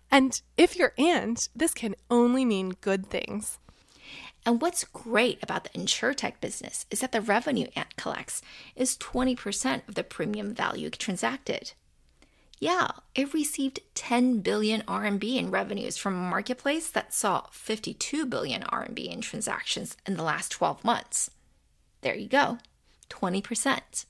[0.08, 3.58] And if you're Ant, this can only mean good things.
[4.46, 8.40] And what's great about the insurtech business is that the revenue Ant collects
[8.76, 11.72] is 20% of the premium value transacted.
[12.60, 18.62] Yeah, it received 10 billion RMB in revenues from a marketplace that saw 52 billion
[18.62, 21.30] RMB in transactions in the last 12 months.
[22.00, 22.58] There you go,
[23.10, 24.06] 20%.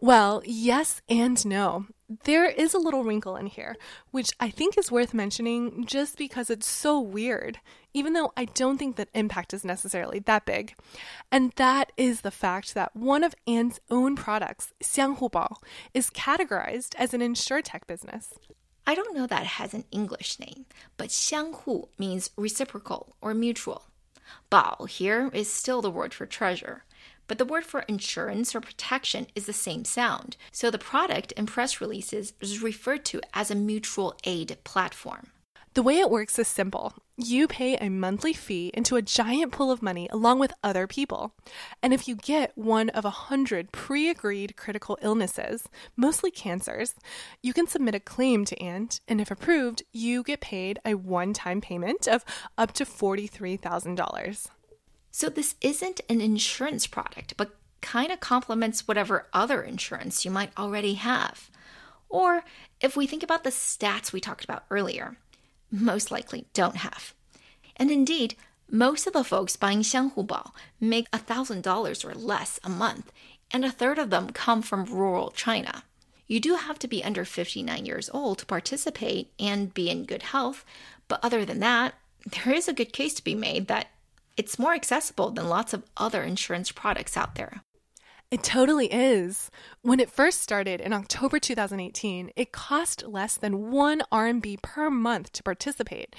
[0.00, 1.86] Well, yes and no.
[2.24, 3.76] There is a little wrinkle in here,
[4.10, 7.58] which I think is worth mentioning just because it's so weird,
[7.94, 10.74] even though I don't think that impact is necessarily that big.
[11.32, 15.56] And that is the fact that one of Ant's own products, Xianghubao,
[15.94, 18.34] is categorized as an insurtech business.
[18.86, 20.66] I don't know that it has an English name,
[20.98, 23.86] but xianghu means reciprocal or mutual.
[24.52, 26.84] Bao here is still the word for treasure
[27.26, 31.46] but the word for insurance or protection is the same sound, so the product in
[31.46, 35.28] press releases is referred to as a mutual aid platform.
[35.74, 36.94] The way it works is simple.
[37.16, 41.34] You pay a monthly fee into a giant pool of money along with other people.
[41.82, 46.94] And if you get one of a hundred pre agreed critical illnesses, mostly cancers,
[47.42, 51.32] you can submit a claim to Ant, and if approved, you get paid a one
[51.32, 52.24] time payment of
[52.56, 54.50] up to $43,000.
[55.16, 60.50] So this isn't an insurance product, but kind of complements whatever other insurance you might
[60.58, 61.52] already have.
[62.08, 62.42] Or
[62.80, 65.16] if we think about the stats we talked about earlier,
[65.70, 67.14] most likely don't have.
[67.76, 68.34] And indeed,
[68.68, 70.50] most of the folks buying Xianghubao
[70.80, 73.12] make $1,000 or less a month,
[73.52, 75.84] and a third of them come from rural China.
[76.26, 80.22] You do have to be under 59 years old to participate and be in good
[80.22, 80.64] health,
[81.06, 81.94] but other than that,
[82.26, 83.90] there is a good case to be made that
[84.36, 87.62] it's more accessible than lots of other insurance products out there.
[88.30, 89.50] It totally is.
[89.82, 95.30] When it first started in October 2018, it cost less than 1 RMB per month
[95.34, 96.16] to participate.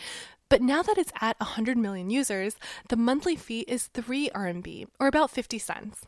[0.47, 2.55] But now that it's at 100 million users,
[2.89, 6.03] the monthly fee is 3 RMB, or about 50 cents.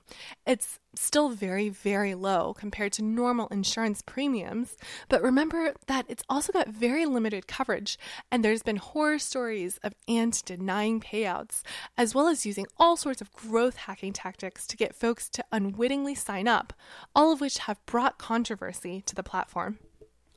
[0.45, 4.77] It's still very, very low compared to normal insurance premiums,
[5.09, 7.97] but remember that it's also got very limited coverage,
[8.31, 11.63] and there's been horror stories of Ant denying payouts,
[11.97, 16.13] as well as using all sorts of growth hacking tactics to get folks to unwittingly
[16.13, 16.73] sign up,
[17.15, 19.79] all of which have brought controversy to the platform.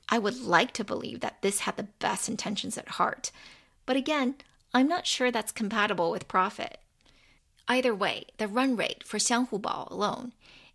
[0.08, 3.30] I would like to believe that this had the best intentions at heart.
[3.90, 4.36] But again,
[4.72, 6.78] I'm not sure that's compatible with profit.
[7.66, 10.30] Either way, the run rate for Xianghubao alone,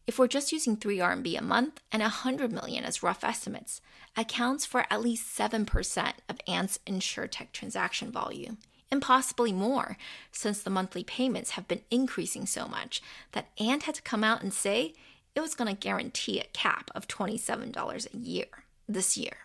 [0.06, 3.80] if we're just using 3 RMB a month and 100 million as rough estimates,
[4.18, 8.58] accounts for at least 7% of Ant's InsurTech transaction volume,
[8.92, 9.96] and possibly more,
[10.34, 13.02] since the monthly payments have been increasing so much
[13.32, 14.94] that Ant had to come out and say
[15.36, 18.48] it was going to guarantee a cap of $27 a year
[18.90, 19.45] this year.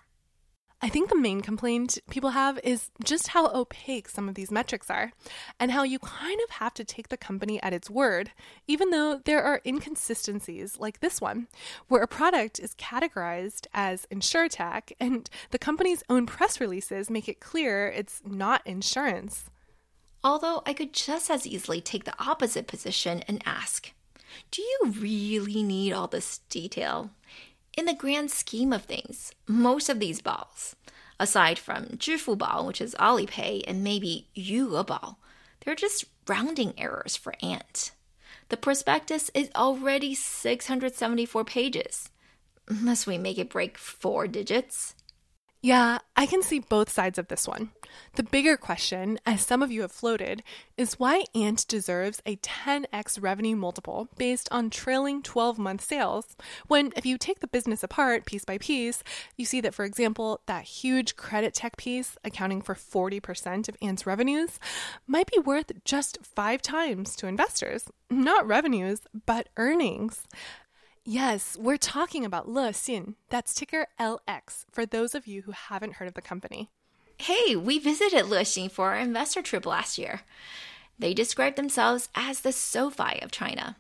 [0.83, 4.89] I think the main complaint people have is just how opaque some of these metrics
[4.89, 5.13] are,
[5.59, 8.33] and how you kind of have to take the company at its word,
[8.67, 11.49] even though there are inconsistencies like this one,
[11.89, 17.41] where a product is categorized as insurtech, and the company's own press releases make it
[17.41, 19.51] clear it's not insurance.
[20.25, 23.93] Although I could just as easily take the opposite position and ask,
[24.51, 27.11] do you really need all this detail?
[27.81, 30.77] In the grand scheme of things, most of these balls,
[31.19, 35.17] aside from Bao, which is Alipay, and maybe Yuebao,
[35.61, 37.93] they're just rounding errors for Ant.
[38.51, 42.11] The prospectus is already 674 pages.
[42.69, 44.95] Must we make it break four digits?
[45.63, 47.73] Yeah, I can see both sides of this one.
[48.15, 50.43] The bigger question, as some of you have floated,
[50.79, 56.35] is why Ant deserves a 10x revenue multiple based on trailing 12 month sales,
[56.67, 59.03] when if you take the business apart piece by piece,
[59.37, 64.07] you see that, for example, that huge credit tech piece, accounting for 40% of Ant's
[64.07, 64.59] revenues,
[65.07, 67.91] might be worth just five times to investors.
[68.09, 70.27] Not revenues, but earnings.
[71.13, 73.17] Yes, we're talking about Lexin.
[73.31, 76.71] That's ticker LX for those of you who haven't heard of the company.
[77.19, 80.21] Hey, we visited Lexin for our investor trip last year.
[81.01, 83.77] They describe themselves as the SoFi of China.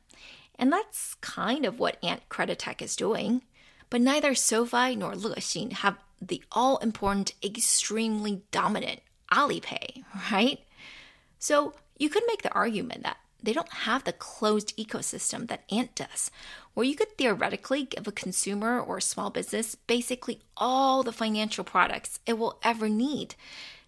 [0.58, 3.42] And that's kind of what Ant Creditech is doing.
[3.90, 10.02] But neither SoFi nor Lexin have the all important, extremely dominant Alipay,
[10.32, 10.58] right?
[11.38, 15.94] So you could make the argument that they don't have the closed ecosystem that Ant
[15.94, 16.30] does,
[16.74, 21.64] where you could theoretically give a consumer or a small business basically all the financial
[21.64, 23.34] products it will ever need.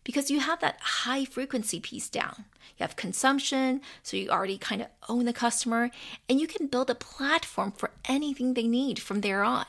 [0.04, 2.44] because you have that high frequency piece down.
[2.78, 5.90] You have consumption, so you already kind of own the customer,
[6.28, 9.66] and you can build a platform for anything they need from there on.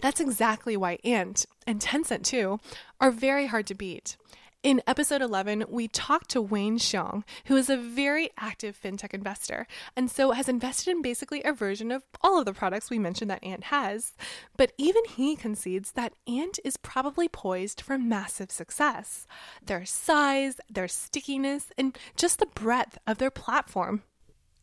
[0.00, 2.60] That's exactly why Ant, and Tencent too,
[3.00, 4.16] are very hard to beat.
[4.64, 9.66] In episode 11, we talked to Wayne Xiong, who is a very active fintech investor
[9.94, 13.30] and so has invested in basically a version of all of the products we mentioned
[13.30, 14.14] that Ant has.
[14.56, 19.26] But even he concedes that Ant is probably poised for massive success.
[19.62, 24.02] Their size, their stickiness, and just the breadth of their platform.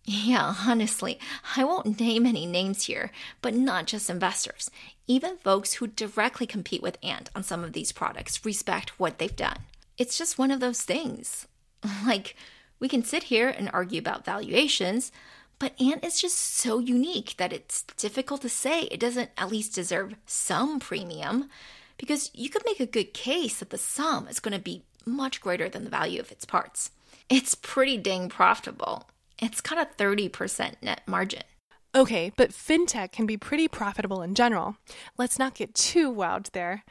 [0.04, 1.20] Yeah, honestly,
[1.56, 3.12] I won't name any names here,
[3.44, 4.72] but not just investors.
[5.06, 9.36] Even folks who directly compete with Ant on some of these products respect what they've
[9.36, 9.60] done
[9.98, 11.48] it's just one of those things.
[12.06, 12.36] Like,
[12.80, 15.12] we can sit here and argue about valuations,
[15.60, 19.76] but Ant is just so unique that it's difficult to say it doesn't at least
[19.76, 21.50] deserve some premium
[21.98, 25.40] because you could make a good case that the sum is going to be much
[25.40, 26.90] greater than the value of its parts.
[27.30, 29.08] It's pretty dang profitable.
[29.40, 31.44] It's got a 30% net margin.
[31.94, 34.78] Okay, but fintech can be pretty profitable in general.
[35.18, 36.84] Let's not get too wild there.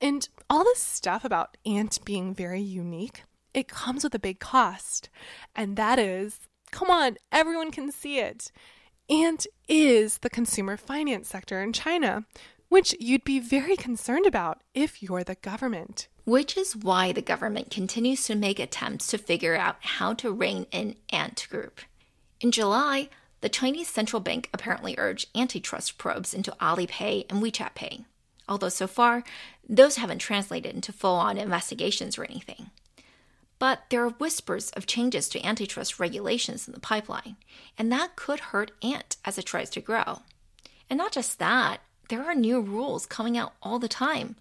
[0.00, 5.10] And all this stuff about Ant being very unique, it comes with a big cost.
[5.54, 6.40] And that is
[6.70, 8.50] come on, everyone can see it.
[9.08, 12.24] Ant is the consumer finance sector in China,
[12.68, 16.06] which you'd be very concerned about if you're the government.
[16.24, 20.66] Which is why the government continues to make attempts to figure out how to rein
[20.70, 21.80] in Ant Group.
[22.40, 23.08] In July,
[23.40, 28.04] the Chinese central bank apparently urged antitrust probes into Alipay and WeChat Pay
[28.50, 29.22] although so far,
[29.70, 32.70] those haven't translated into full on investigations or anything.
[33.60, 37.36] But there are whispers of changes to antitrust regulations in the pipeline,
[37.78, 40.22] and that could hurt Ant as it tries to grow.
[40.88, 44.34] And not just that, there are new rules coming out all the time.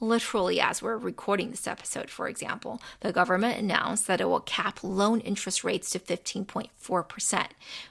[0.00, 4.82] Literally, as we're recording this episode, for example, the government announced that it will cap
[4.82, 7.46] loan interest rates to 15.4%,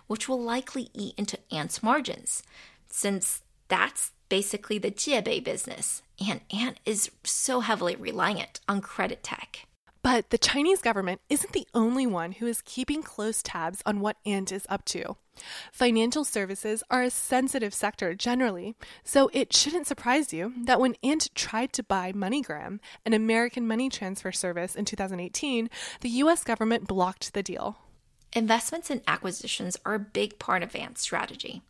[0.07, 2.41] which will likely eat into Ant's margins,
[2.88, 9.67] since that's basically the jiebei business, and Ant is so heavily reliant on credit tech.
[10.03, 14.17] But the Chinese government isn't the only one who is keeping close tabs on what
[14.26, 15.15] Ant is up to.
[15.71, 21.34] Financial services are a sensitive sector generally, so it shouldn't surprise you that when Ant
[21.36, 25.69] tried to buy MoneyGram, an American money transfer service, in 2018,
[26.01, 27.78] the US government blocked the deal.
[28.34, 31.61] Investments and acquisitions are a big part of Ant's strategy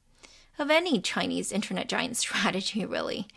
[0.58, 3.28] of any Chinese internet giant strategy, really.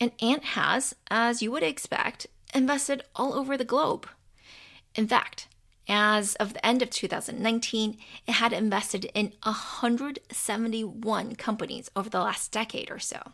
[0.00, 4.08] And Ant has, as you would expect, invested all over the globe.
[4.94, 5.48] In fact,
[5.88, 12.52] as of the end of 2019, it had invested in 171 companies over the last
[12.52, 13.32] decade or so,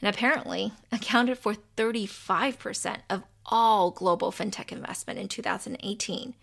[0.00, 6.34] and apparently accounted for 35% of all global fintech investment in 2018.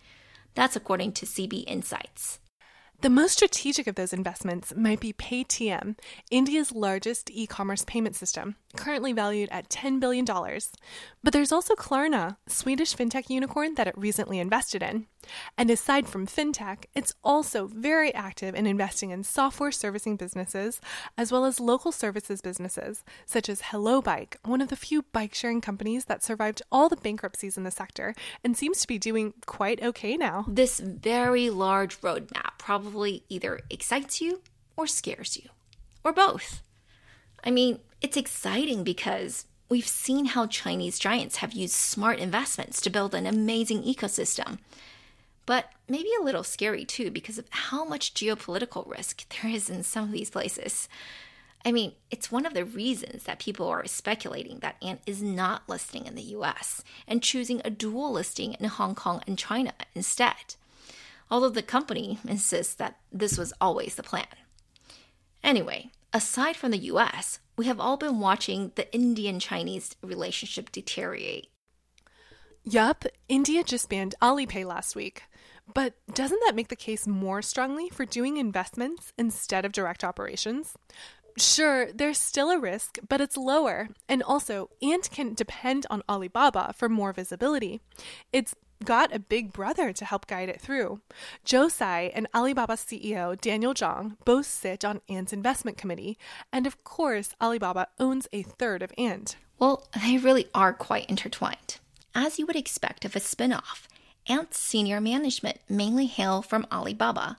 [0.54, 2.38] That's according to CB Insights.
[3.02, 5.96] The most strategic of those investments might be Paytm,
[6.30, 10.24] India's largest e commerce payment system, currently valued at $10 billion.
[10.24, 15.06] But there's also Klarna, Swedish fintech unicorn that it recently invested in.
[15.58, 20.80] And aside from fintech, it's also very active in investing in software servicing businesses
[21.16, 25.34] as well as local services businesses, such as Hello Bike, one of the few bike
[25.34, 29.34] sharing companies that survived all the bankruptcies in the sector and seems to be doing
[29.46, 30.44] quite okay now.
[30.48, 34.40] This very large roadmap probably either excites you
[34.76, 35.50] or scares you,
[36.04, 36.62] or both.
[37.42, 42.90] I mean, it's exciting because we've seen how Chinese giants have used smart investments to
[42.90, 44.58] build an amazing ecosystem.
[45.44, 49.82] But maybe a little scary too because of how much geopolitical risk there is in
[49.82, 50.88] some of these places.
[51.64, 55.68] I mean, it's one of the reasons that people are speculating that Ant is not
[55.68, 60.54] listing in the US and choosing a dual listing in Hong Kong and China instead.
[61.32, 64.26] Although the company insists that this was always the plan.
[65.42, 71.48] Anyway, aside from the US, we have all been watching the Indian Chinese relationship deteriorate.
[72.64, 75.22] Yup, India just banned Alipay last week.
[75.72, 80.76] But doesn't that make the case more strongly for doing investments instead of direct operations?
[81.38, 83.88] Sure, there's still a risk, but it's lower.
[84.06, 87.80] And also, Ant can depend on Alibaba for more visibility.
[88.34, 88.54] It's
[88.84, 91.00] got a big brother to help guide it through.
[91.44, 96.18] Joe Tsai and Alibaba CEO Daniel Zhang both sit on Ant's investment committee,
[96.52, 99.36] and of course, Alibaba owns a third of Ant.
[99.58, 101.78] Well, they really are quite intertwined.
[102.14, 103.88] As you would expect of a spin off,
[104.26, 107.38] Ant's senior management mainly hail from Alibaba.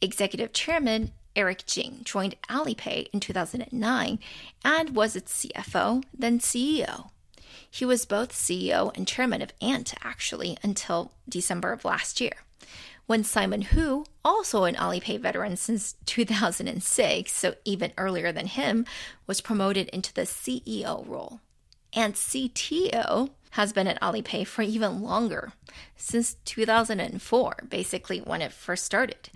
[0.00, 4.18] Executive Chairman Eric Jing joined Alipay in 2009
[4.64, 7.10] and was its CFO, then CEO.
[7.70, 12.34] He was both CEO and chairman of Ant, actually, until December of last year.
[13.06, 18.84] When Simon Hu, also an Alipay veteran since 2006, so even earlier than him,
[19.26, 21.40] was promoted into the CEO role.
[21.94, 25.52] And CTO has been at Alipay for even longer,
[25.96, 29.30] since 2004, basically when it first started,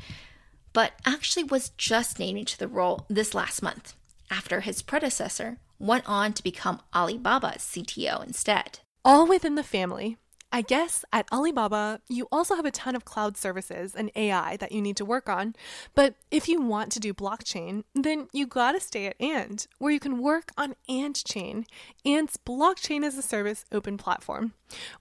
[0.73, 3.95] but actually was just named into the role this last month
[4.31, 8.79] after his predecessor went on to become Alibaba's CTO instead.
[9.05, 10.17] All within the family.
[10.55, 14.71] I guess at Alibaba, you also have a ton of cloud services and AI that
[14.71, 15.57] you need to work on.
[15.95, 19.99] But if you want to do blockchain, then you gotta stay at Ant, where you
[19.99, 21.65] can work on Ant Chain,
[22.05, 24.53] Ant's blockchain as a service open platform.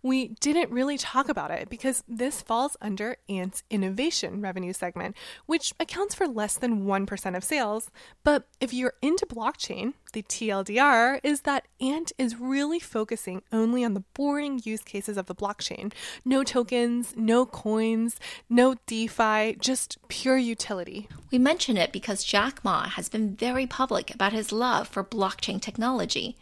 [0.01, 5.15] We didn't really talk about it because this falls under Ant's innovation revenue segment,
[5.45, 7.91] which accounts for less than 1% of sales.
[8.23, 13.93] But if you're into blockchain, the TLDR is that Ant is really focusing only on
[13.93, 15.93] the boring use cases of the blockchain.
[16.25, 18.19] No tokens, no coins,
[18.49, 21.07] no DeFi, just pure utility.
[21.31, 25.61] We mention it because Jack Ma has been very public about his love for blockchain
[25.61, 26.35] technology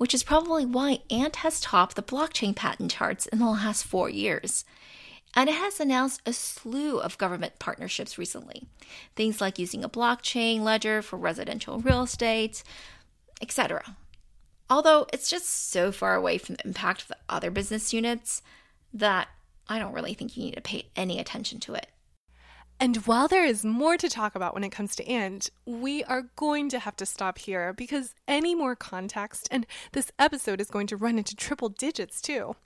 [0.00, 4.08] which is probably why Ant has topped the blockchain patent charts in the last four
[4.08, 4.64] years.
[5.34, 8.66] And it has announced a slew of government partnerships recently.
[9.14, 12.64] Things like using a blockchain ledger for residential real estate,
[13.42, 13.94] etc.
[14.70, 18.40] Although it's just so far away from the impact of the other business units
[18.94, 19.28] that
[19.68, 21.88] I don't really think you need to pay any attention to it.
[22.82, 26.30] And while there is more to talk about when it comes to Ant, we are
[26.36, 30.86] going to have to stop here because any more context, and this episode is going
[30.86, 32.56] to run into triple digits too.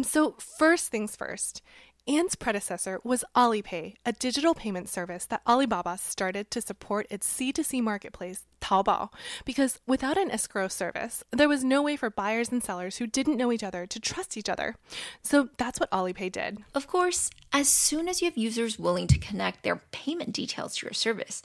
[0.00, 1.60] So, first things first,
[2.08, 7.80] Ant's predecessor was Alipay, a digital payment service that Alibaba started to support its C2C
[7.80, 9.10] marketplace, Taobao,
[9.44, 13.36] because without an escrow service, there was no way for buyers and sellers who didn't
[13.36, 14.74] know each other to trust each other.
[15.22, 16.58] So that's what Alipay did.
[16.74, 20.86] Of course, as soon as you have users willing to connect their payment details to
[20.86, 21.40] your service,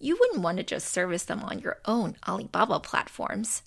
[0.00, 3.62] you wouldn't want to just service them on your own Alibaba platforms.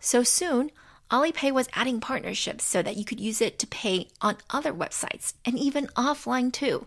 [0.00, 0.70] So soon,
[1.10, 5.32] Alipay was adding partnerships so that you could use it to pay on other websites
[5.44, 6.86] and even offline too.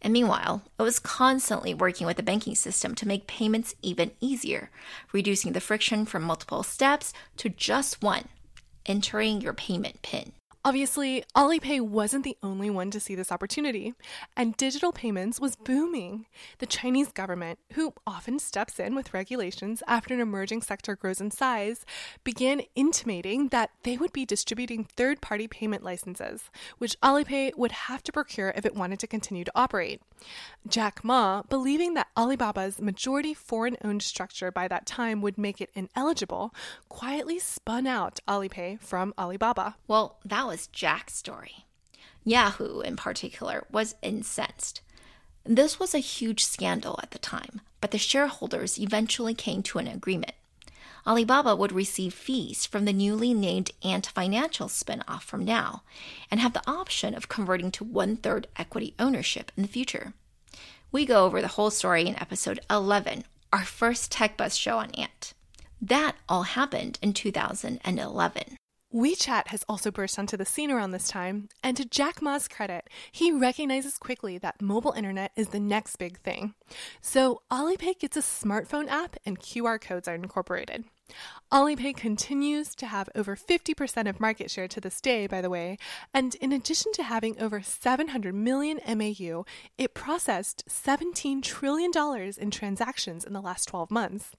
[0.00, 4.70] And meanwhile, it was constantly working with the banking system to make payments even easier,
[5.12, 8.28] reducing the friction from multiple steps to just one
[8.86, 10.32] entering your payment PIN.
[10.62, 13.94] Obviously, Alipay wasn't the only one to see this opportunity,
[14.36, 16.26] and digital payments was booming.
[16.58, 21.30] The Chinese government, who often steps in with regulations after an emerging sector grows in
[21.30, 21.86] size,
[22.24, 28.02] began intimating that they would be distributing third party payment licenses, which Alipay would have
[28.02, 30.02] to procure if it wanted to continue to operate.
[30.68, 35.70] Jack Ma, believing that Alibaba's majority foreign owned structure by that time would make it
[35.74, 36.54] ineligible,
[36.88, 39.76] quietly spun out Alipay from Alibaba.
[39.86, 41.66] Well, that was Jack's story.
[42.24, 44.82] Yahoo, in particular, was incensed.
[45.44, 49.88] This was a huge scandal at the time, but the shareholders eventually came to an
[49.88, 50.34] agreement.
[51.06, 55.82] Alibaba would receive fees from the newly named Ant Financial spinoff from now
[56.30, 60.12] and have the option of converting to one third equity ownership in the future.
[60.92, 64.90] We go over the whole story in episode 11, our first Tech Buzz show on
[64.92, 65.34] Ant.
[65.80, 68.56] That all happened in 2011.
[68.92, 72.90] WeChat has also burst onto the scene around this time, and to Jack Ma's credit,
[73.12, 76.54] he recognizes quickly that mobile internet is the next big thing.
[77.00, 80.84] So Alipay gets a smartphone app and QR codes are incorporated.
[81.52, 85.78] Alipay continues to have over 50% of market share to this day, by the way,
[86.12, 89.44] and in addition to having over 700 million MAU,
[89.78, 91.92] it processed $17 trillion
[92.38, 94.32] in transactions in the last 12 months.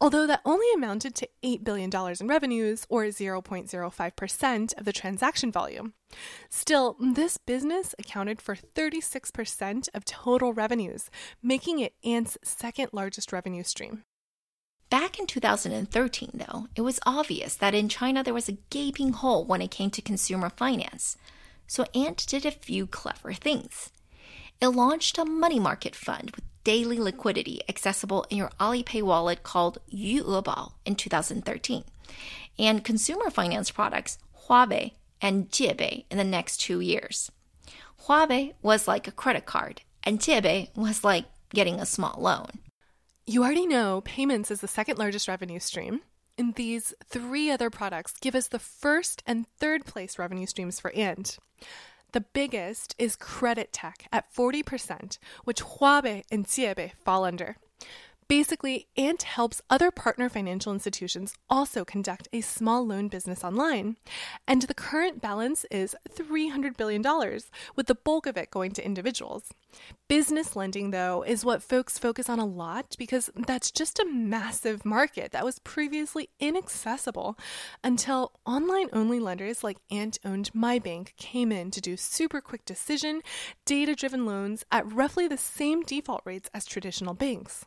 [0.00, 1.90] Although that only amounted to $8 billion
[2.20, 5.92] in revenues, or 0.05% of the transaction volume.
[6.48, 11.10] Still, this business accounted for 36% of total revenues,
[11.42, 14.04] making it Ant's second largest revenue stream.
[14.88, 19.44] Back in 2013, though, it was obvious that in China there was a gaping hole
[19.44, 21.16] when it came to consumer finance.
[21.66, 23.92] So Ant did a few clever things.
[24.60, 29.78] It launched a money market fund with daily liquidity accessible in your Alipay wallet called
[29.90, 31.84] Yuebao in 2013,
[32.58, 34.92] and consumer finance products Huabei
[35.22, 37.30] and Jiebei in the next two years.
[38.04, 42.50] Huabei was like a credit card, and Jiebei was like getting a small loan.
[43.26, 46.00] You already know payments is the second largest revenue stream.
[46.36, 50.90] And these three other products give us the first and third place revenue streams for
[50.92, 51.38] Ant.
[52.12, 57.56] The biggest is credit tech at 40%, which Huabei and Jiebei fall under.
[58.30, 63.96] Basically, Ant helps other partner financial institutions also conduct a small loan business online.
[64.46, 67.02] And the current balance is $300 billion,
[67.74, 69.50] with the bulk of it going to individuals.
[70.06, 74.84] Business lending, though, is what folks focus on a lot because that's just a massive
[74.84, 77.36] market that was previously inaccessible
[77.82, 83.22] until online only lenders like Ant owned MyBank came in to do super quick decision,
[83.64, 87.66] data driven loans at roughly the same default rates as traditional banks.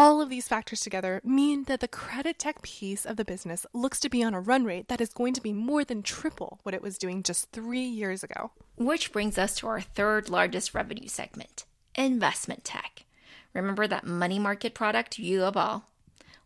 [0.00, 4.00] All of these factors together mean that the credit tech piece of the business looks
[4.00, 6.74] to be on a run rate that is going to be more than triple what
[6.74, 8.50] it was doing just three years ago.
[8.76, 13.04] Which brings us to our third largest revenue segment investment tech.
[13.52, 15.82] Remember that money market product, Yuebao?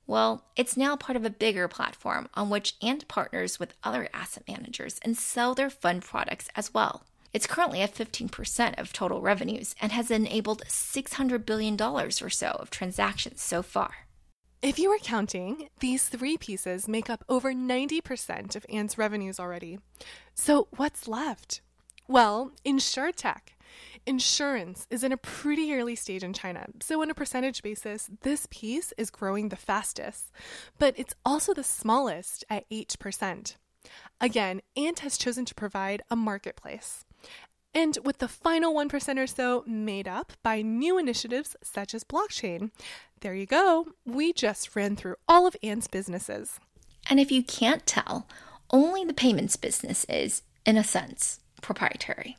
[0.05, 4.43] Well, it's now part of a bigger platform on which Ant partners with other asset
[4.49, 7.05] managers and sell their fund products as well.
[7.35, 12.71] It's currently at 15% of total revenues and has enabled $600 billion or so of
[12.71, 14.07] transactions so far.
[14.63, 19.81] If you were counting, these three pieces make up over 90% of Ant's revenues already.
[20.33, 21.61] So what's left?
[22.07, 23.49] Well, InsurTech.
[24.07, 28.47] Insurance is in a pretty early stage in China, so on a percentage basis, this
[28.49, 30.31] piece is growing the fastest,
[30.79, 33.57] but it's also the smallest at 8%.
[34.21, 37.05] Again, Ant has chosen to provide a marketplace.
[37.75, 42.71] And with the final 1% or so made up by new initiatives such as blockchain.
[43.21, 43.89] There you go.
[44.07, 46.61] We just ran through all of Ant's businesses.
[47.11, 48.29] And if you can't tell,
[48.71, 52.37] only the payments business is, in a sense, proprietary.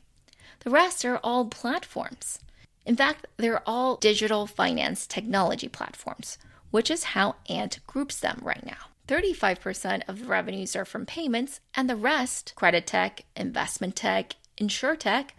[0.60, 2.38] The rest are all platforms.
[2.86, 6.38] In fact, they're all digital finance technology platforms,
[6.70, 8.90] which is how Ant groups them right now.
[9.08, 15.30] 35% of the revenues are from payments, and the rest, credit tech, investment tech, InsurTech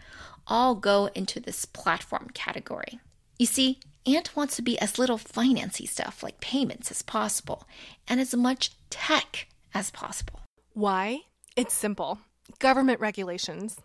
[0.46, 3.00] all go into this platform category.
[3.38, 7.68] You see, Ant wants to be as little financy stuff like payments as possible
[8.08, 10.40] and as much tech as possible.
[10.72, 11.20] Why?
[11.56, 12.20] It's simple
[12.58, 13.76] government regulations.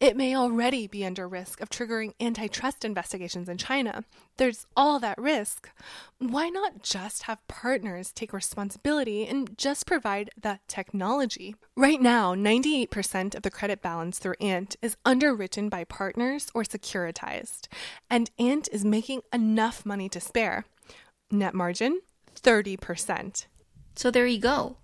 [0.00, 4.04] It may already be under risk of triggering antitrust investigations in China.
[4.36, 5.70] There's all that risk.
[6.18, 11.56] Why not just have partners take responsibility and just provide the technology?
[11.76, 17.68] Right now, 98% of the credit balance through Ant is underwritten by partners or securitized,
[18.10, 20.64] and Ant is making enough money to spare.
[21.30, 22.00] Net margin
[22.34, 23.46] 30%.
[23.96, 24.76] So there you go.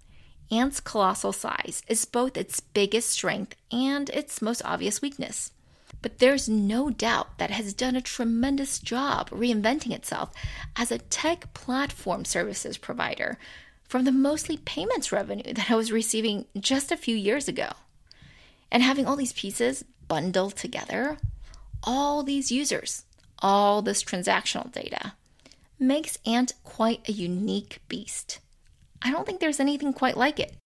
[0.51, 5.51] Ant's colossal size is both its biggest strength and its most obvious weakness.
[6.03, 10.33] But there's no doubt that it has done a tremendous job reinventing itself
[10.77, 13.39] as a tech platform services provider
[13.85, 17.71] from the mostly payments revenue that I was receiving just a few years ago.
[18.71, 21.17] And having all these pieces bundled together,
[21.83, 23.05] all these users,
[23.39, 25.15] all this transactional data,
[25.79, 28.41] makes Ant quite a unique beast.
[29.05, 30.57] I don't think there's anything quite like it.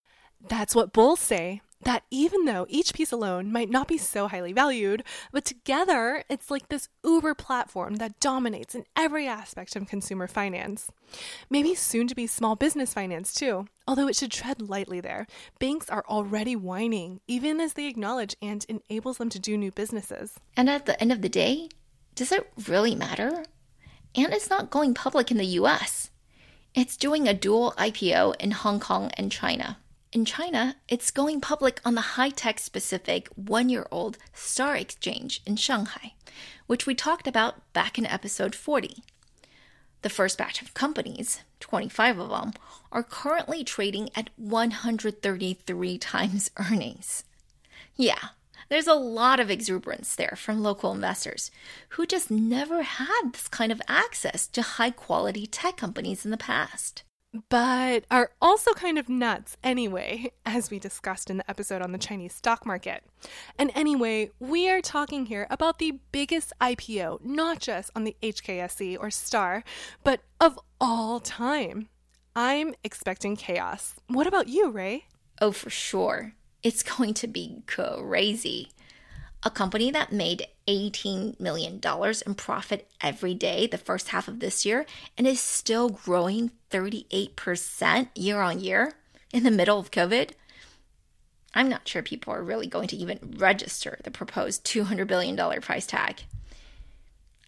[0.49, 1.61] That's what bulls say.
[1.83, 6.51] That even though each piece alone might not be so highly valued, but together it's
[6.51, 10.91] like this uber platform that dominates in every aspect of consumer finance.
[11.49, 15.29] Maybe soon to be small business finance too, although it should tread lightly there.
[15.61, 20.35] Banks are already whining, even as they acknowledge and enables them to do new businesses.
[20.57, 21.69] And at the end of the day,
[22.17, 23.45] does it really matter?
[24.17, 26.11] Ant is not going public in the US.
[26.81, 29.79] It's doing a dual IPO in Hong Kong and China.
[30.13, 35.43] In China, it's going public on the high tech specific one year old Star Exchange
[35.45, 36.13] in Shanghai,
[36.69, 39.03] which we talked about back in episode 40.
[40.03, 42.53] The first batch of companies, 25 of them,
[42.93, 47.25] are currently trading at 133 times earnings.
[47.97, 48.29] Yeah,
[48.69, 51.51] there's a lot of exuberance there from local investors
[51.91, 56.37] who just never had this kind of access to high quality tech companies in the
[56.37, 57.03] past.
[57.51, 61.99] But are also kind of nuts anyway, as we discussed in the episode on the
[61.99, 63.05] Chinese stock market.
[63.59, 68.97] And anyway, we are talking here about the biggest IPO, not just on the HKSE
[68.99, 69.63] or STAR,
[70.05, 71.89] but of all time.
[72.35, 73.95] I'm expecting chaos.
[74.07, 75.07] What about you, Ray?
[75.41, 78.71] Oh, for sure it's going to be crazy.
[79.45, 81.81] A company that made $18 million
[82.27, 84.85] in profit every day the first half of this year
[85.17, 88.95] and is still growing 38% year on year
[89.33, 90.31] in the middle of COVID.
[91.55, 95.87] I'm not sure people are really going to even register the proposed $200 billion price
[95.87, 96.25] tag.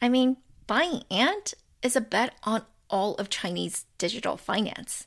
[0.01, 0.37] I mean,
[0.67, 5.07] buying Ant is a bet on all of Chinese digital finance.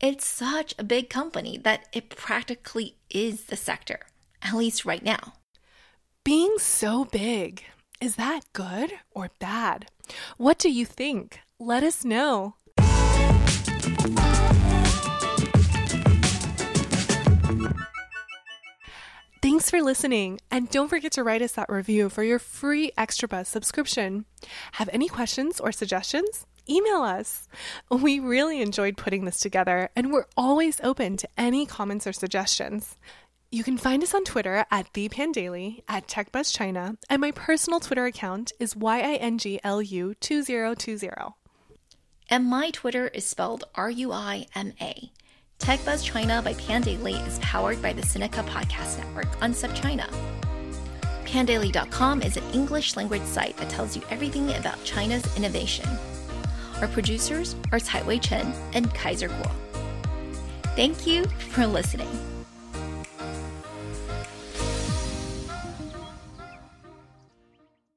[0.00, 4.00] It's such a big company that it practically is the sector,
[4.42, 5.34] at least right now.
[6.24, 7.64] Being so big,
[8.00, 9.86] is that good or bad?
[10.38, 11.40] What do you think?
[11.60, 12.54] let us know.
[19.42, 23.28] Thanks for listening, and don't forget to write us that review for your free Extra
[23.28, 24.24] Buzz subscription.
[24.72, 26.46] Have any questions or suggestions?
[26.70, 27.48] Email us.
[27.90, 32.96] We really enjoyed putting this together, and we're always open to any comments or suggestions.
[33.50, 38.52] You can find us on Twitter at ThePandaily, at TechBuzzChina, and my personal Twitter account
[38.60, 41.32] is YINGLU2020.
[42.28, 45.10] And my Twitter is spelled R U I M A.
[45.58, 50.08] TechBuzz China by Pandaily is powered by the Sinica Podcast Network on SupChina.
[51.24, 55.88] Pandaily.com is an English language site that tells you everything about China's innovation.
[56.80, 59.50] Our producers are Wei Chen and Kaiser Kuo.
[60.76, 62.08] Thank you for listening.